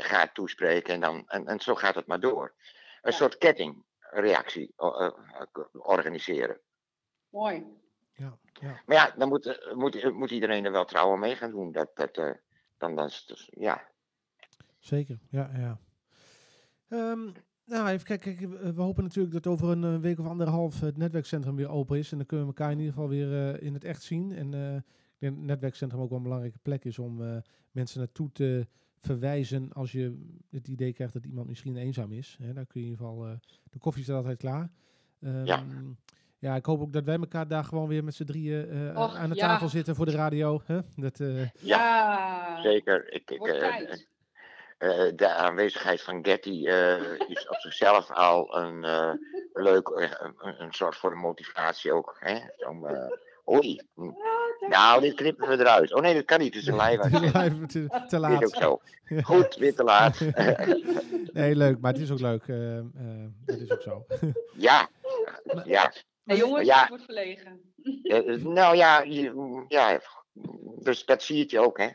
[0.00, 0.94] gaat toespreken.
[0.94, 2.54] En, dan, en, en zo gaat het maar door.
[3.02, 3.16] Een Ja.
[3.16, 5.10] soort kettingreactie eh,
[5.72, 6.60] organiseren.
[7.28, 7.64] Mooi.
[8.12, 8.80] Ja, ja.
[8.86, 11.72] Maar ja, dan moet, eh, moet, moet iedereen er wel trouwen mee gaan doen.
[11.72, 12.30] Dat, dat, eh,
[12.78, 13.88] dan, dan, is het dus- ja.
[14.78, 15.78] Zeker, ja, ja.
[16.88, 17.30] Ehm,
[17.64, 18.36] nou, even kijken.
[18.36, 21.98] kijk, we hopen natuurlijk dat over een eh, week of anderhalf het netwerkcentrum weer open
[21.98, 22.10] is.
[22.12, 24.32] En dan kunnen we elkaar in ieder geval weer eh, in het echt zien.
[24.32, 24.82] En eh, ik
[25.18, 27.36] denk dat het netwerkcentrum ook wel een belangrijke plek is om eh,
[27.70, 28.66] mensen naartoe te
[29.04, 30.18] verwijzen als je
[30.50, 32.38] het idee krijgt dat iemand misschien eenzaam is.
[32.42, 33.32] Hè, dan kun je in ieder geval, eh,
[33.70, 34.70] de koffie staat altijd klaar.
[35.22, 35.64] Ehm, Ja.
[36.38, 39.16] ja, ik hoop ook dat wij elkaar daar gewoon weer met z'n drieën eh, Och,
[39.16, 39.46] aan de ja.
[39.46, 40.60] tafel zitten voor de radio.
[40.64, 40.78] Hè?
[40.96, 42.62] Dat, eh, Ja.
[42.62, 43.12] Zeker.
[43.12, 43.40] Ik, ik,
[45.16, 49.12] de aanwezigheid van Getty eh, is op zichzelf al een eh,
[49.52, 52.16] leuk, een, een soort voor de motivatie ook.
[52.18, 52.38] Hè?
[52.68, 53.06] Om, eh,
[53.50, 53.80] oei.
[54.68, 55.94] Nou, dit knippen we eruit.
[55.94, 56.54] Oh nee, dat kan niet.
[56.54, 57.60] Het is een live het is uitzending.
[57.92, 58.42] het te Dit laat.
[58.42, 58.80] is ook zo.
[59.34, 60.20] Goed, weer te laat.
[61.32, 62.48] Nee, leuk, maar het is ook leuk.
[62.48, 62.84] eh, eh,
[63.44, 64.06] dat is ook zo.
[64.56, 64.88] ja.
[65.64, 65.92] Ja.
[66.24, 66.82] Hey, jongens, Ja.
[66.82, 67.60] ik word verlegen.
[68.02, 70.00] Eh, nou ja, je- ja.
[70.82, 71.88] Dus dat zie je ook, hè?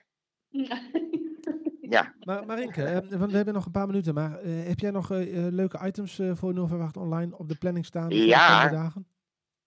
[1.82, 2.14] Ja.
[2.24, 5.10] Maar Marinke, want we hebben nog een paar minuten, maar eh, heb jij nog
[5.50, 8.02] leuke items voor Noorverwacht Online op de planning staan?
[8.02, 8.58] voor de Ja.
[8.58, 9.08] komende dagen?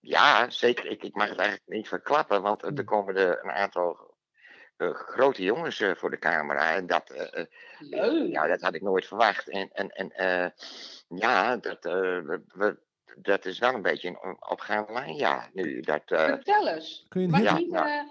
[0.05, 0.85] Ja, zeker.
[0.85, 2.77] Ik, ik mag het eigenlijk niet verklappen, want Hmm.
[2.77, 4.15] er komen er een aantal
[4.77, 6.75] eh, grote jongens eh, voor de camera.
[6.75, 7.45] En dat, eh, eh,
[7.79, 8.31] Leuk.
[8.31, 9.49] ja, dat had ik nooit verwacht.
[9.49, 10.49] En, en, en eh,
[11.19, 12.79] ja, dat, eh, we, we-
[13.15, 15.15] dat is wel een beetje een opgaande lijn.
[15.15, 16.01] Ja, nu dat.
[16.05, 17.05] eh, Vertel eens.
[17.09, 18.03] Kun je een Ja, eh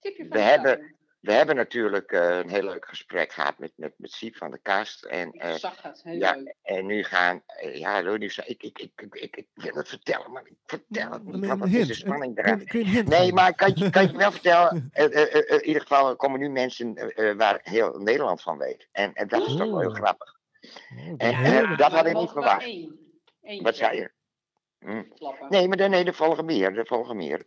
[0.00, 0.95] tipje van We de hebben-.
[1.26, 4.58] We hebben natuurlijk eh, een heel leuk gesprek gehad met, met, met Siep van de
[4.58, 5.04] Kast.
[5.04, 6.54] En, Ik eh, zag het, heel ja, leuk.
[6.62, 10.42] en nu gaan, eh, ja, nu, ik, ik, ik, ik, ik, wil het vertellen, maar
[10.46, 14.06] ik vertel het een, niet, want is de spanning hint Nee, maar kan je, kan
[14.06, 16.94] je wel vertellen, in ieder geval komen nu mensen
[17.36, 18.88] waar heel Nederland van weet.
[18.92, 19.94] En, en dat is toch wel heel Oh.
[19.94, 20.34] grappig.
[20.60, 22.66] Oh, en, dat had ik niet verwacht.
[23.62, 24.10] Wat zei je?
[24.78, 25.02] Hm.
[25.48, 27.42] Nee, maar de, nee, er volgen meer, er volgen meer,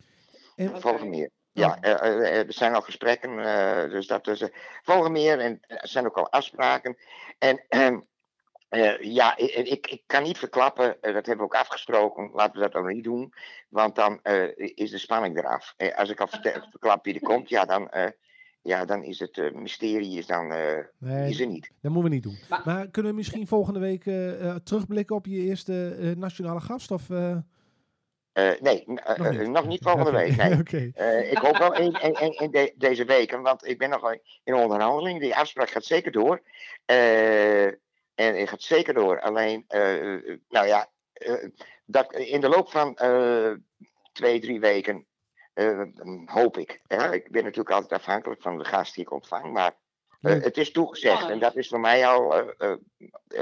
[0.56, 1.30] En- er volgen meer.
[1.52, 1.80] Ja.
[1.80, 4.48] Eh, eh, eh, er zijn al gesprekken, eh, dus dat is,
[4.82, 6.96] volgen meer en er zijn ook al afspraken.
[7.38, 7.98] En ehm,
[8.68, 12.74] eh, ja, ik, ik, kan niet verklappen, dat hebben we ook afgesproken, laten we dat
[12.82, 13.32] ook niet doen,
[13.68, 15.74] want dan eh, is de spanning eraf.
[15.96, 16.26] Als ik al
[16.70, 18.10] verklap wie er komt, ja, dan, eh,
[18.62, 21.70] ja, dan is het eh, mysterie is dan, eh, Nee, is er niet.
[21.80, 22.38] dat moeten we niet doen.
[22.48, 24.02] Maar- Maar kunnen we misschien volgende week
[24.64, 26.90] terugblikken op je eerste eh, nationale gast?
[26.90, 27.08] Of,
[28.48, 29.48] eh, nee, eh, Nog eh, niet.
[29.48, 30.92] nog niet volgende week, nee.
[30.94, 34.16] Eh, ik hoop wel in, in, in, in de- deze weken, want ik ben nog
[34.44, 35.20] in onderhandeling.
[35.20, 36.42] Die afspraak gaat zeker door.
[36.84, 37.66] Eh,
[38.14, 39.20] en het gaat zeker door.
[39.20, 39.64] Alleen,
[40.48, 40.90] nou ja,
[41.84, 43.52] dat in de loop van eh,
[44.12, 45.06] twee, drie weken
[45.52, 45.82] eh,
[46.24, 46.80] hoop ik.
[46.86, 47.12] Hè?
[47.14, 49.72] Ik ben natuurlijk altijd afhankelijk van de gast die ik ontvang, maar
[50.20, 52.34] het is toegezegd en dat is voor mij al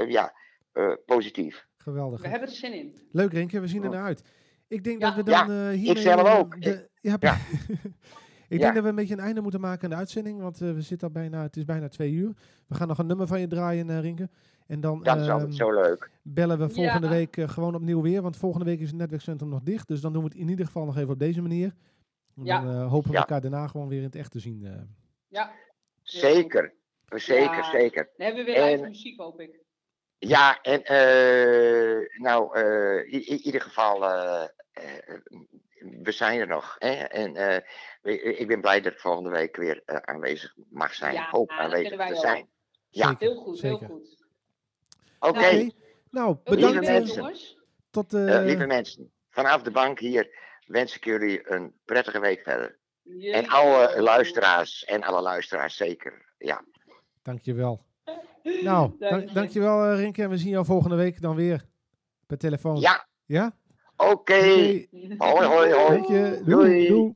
[0.07, 0.33] ja,
[0.73, 1.67] eh, positief.
[1.77, 2.21] Geweldig.
[2.21, 3.07] We hebben er zin in.
[3.11, 3.59] Leuk, Renke.
[3.59, 4.23] We zien er naar uit.
[4.69, 5.07] Ik denk Ja.
[5.07, 6.03] dat we dan eh hiermee...
[6.03, 6.61] zelf eh, ook.
[6.61, 7.33] de- ja, Ja.
[7.33, 7.39] ik
[8.47, 8.57] Ja.
[8.57, 10.81] denk dat we een beetje een einde moeten maken aan de uitzending, want eh, we
[10.81, 12.33] zitten al bijna, het is bijna twee uur.
[12.67, 14.29] We gaan nog een nummer van je draaien, eh Rinke.
[14.67, 16.11] En dan Dat is ehm, altijd zo leuk.
[16.21, 17.13] bellen we volgende Ja.
[17.13, 19.87] week gewoon opnieuw weer, want volgende week is het netwerkcentrum nog dicht.
[19.87, 21.73] Dus dan doen we het in ieder geval nog even op deze manier.
[22.35, 22.61] En Ja.
[22.61, 23.19] Dan eh, hopen we Ja.
[23.19, 24.65] elkaar daarna gewoon weer in het echt te zien.
[24.65, 24.71] eh.
[25.27, 25.51] Ja,
[26.01, 26.73] Zeker.
[27.15, 27.69] Zeker, Ja.
[27.71, 28.09] zeker.
[28.17, 29.59] dan hebben we weer live muziek, hoop ik.
[30.17, 33.99] Ja, en eh, nou, eh, in, in ieder geval,
[36.03, 36.75] we zijn er nog.
[36.79, 36.91] Hè?
[36.93, 41.13] En eh, ik ben blij dat ik volgende week weer eh, aanwezig mag zijn.
[41.13, 42.19] Ja, Hoop dat aanwezig te ook.
[42.21, 42.47] zijn.
[42.89, 43.07] Ja.
[43.07, 43.79] Zeker, Heel goed, zeker.
[43.79, 44.17] heel goed.
[45.19, 45.69] Oké,
[46.09, 46.75] nou bedankt.
[46.79, 47.35] lieve eh, mensen.
[47.89, 52.41] tot, eh, eh, lieve mensen, vanaf de bank hier wens ik jullie een prettige week
[52.41, 52.77] verder.
[53.31, 56.33] En alle luisteraars, en alle luisteraars zeker.
[56.37, 56.63] Ja,
[57.21, 57.85] Dankjewel.
[58.43, 59.33] Nou, Dank dank, je.
[59.33, 60.21] dankjewel eh, Rinke.
[60.23, 61.65] En we zien jou volgende week dan weer
[62.27, 62.79] per telefoon.
[62.79, 63.55] ja Ja?
[64.11, 64.35] Oké.
[65.17, 65.89] Hoi, hoi, hoi.
[65.89, 66.41] Dank je.
[66.45, 66.55] Doei.
[66.65, 66.87] Doei.
[66.87, 67.13] doei.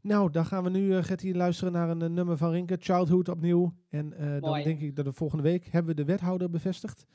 [0.00, 3.28] Nou, dan gaan we nu, uh, Gertie, luisteren naar een eh, nummer van Rinke, Childhood
[3.28, 3.72] opnieuw.
[3.88, 7.06] En eh, dan denk ik dat we volgende week hebben we de wethouder bevestigd.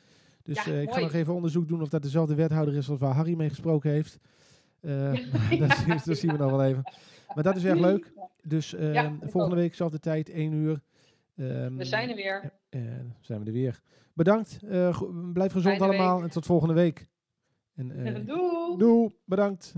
[0.43, 2.99] Dus Ja, eh, ik ga nog even onderzoek doen of dat dezelfde wethouder is als
[2.99, 4.19] waar Harry mee gesproken heeft.
[4.79, 5.11] Eh,
[5.59, 6.83] dat, zien- dat zien we nog wel even.
[7.35, 8.13] Maar dat is erg leuk.
[8.43, 10.81] Dus eh, volgende week, zelfde tijd, 1 uur.
[11.37, 12.51] Ehm, We zijn er weer.
[12.69, 12.81] eh,
[13.19, 13.81] zijn we er weer.
[14.13, 14.59] Bedankt.
[14.69, 15.01] eh,
[15.33, 16.23] blijf gezond Fijne allemaal week.
[16.25, 17.07] en tot volgende week.
[17.77, 18.77] En, eh, Doei.
[18.77, 19.15] doei.
[19.25, 19.73] Bedankt.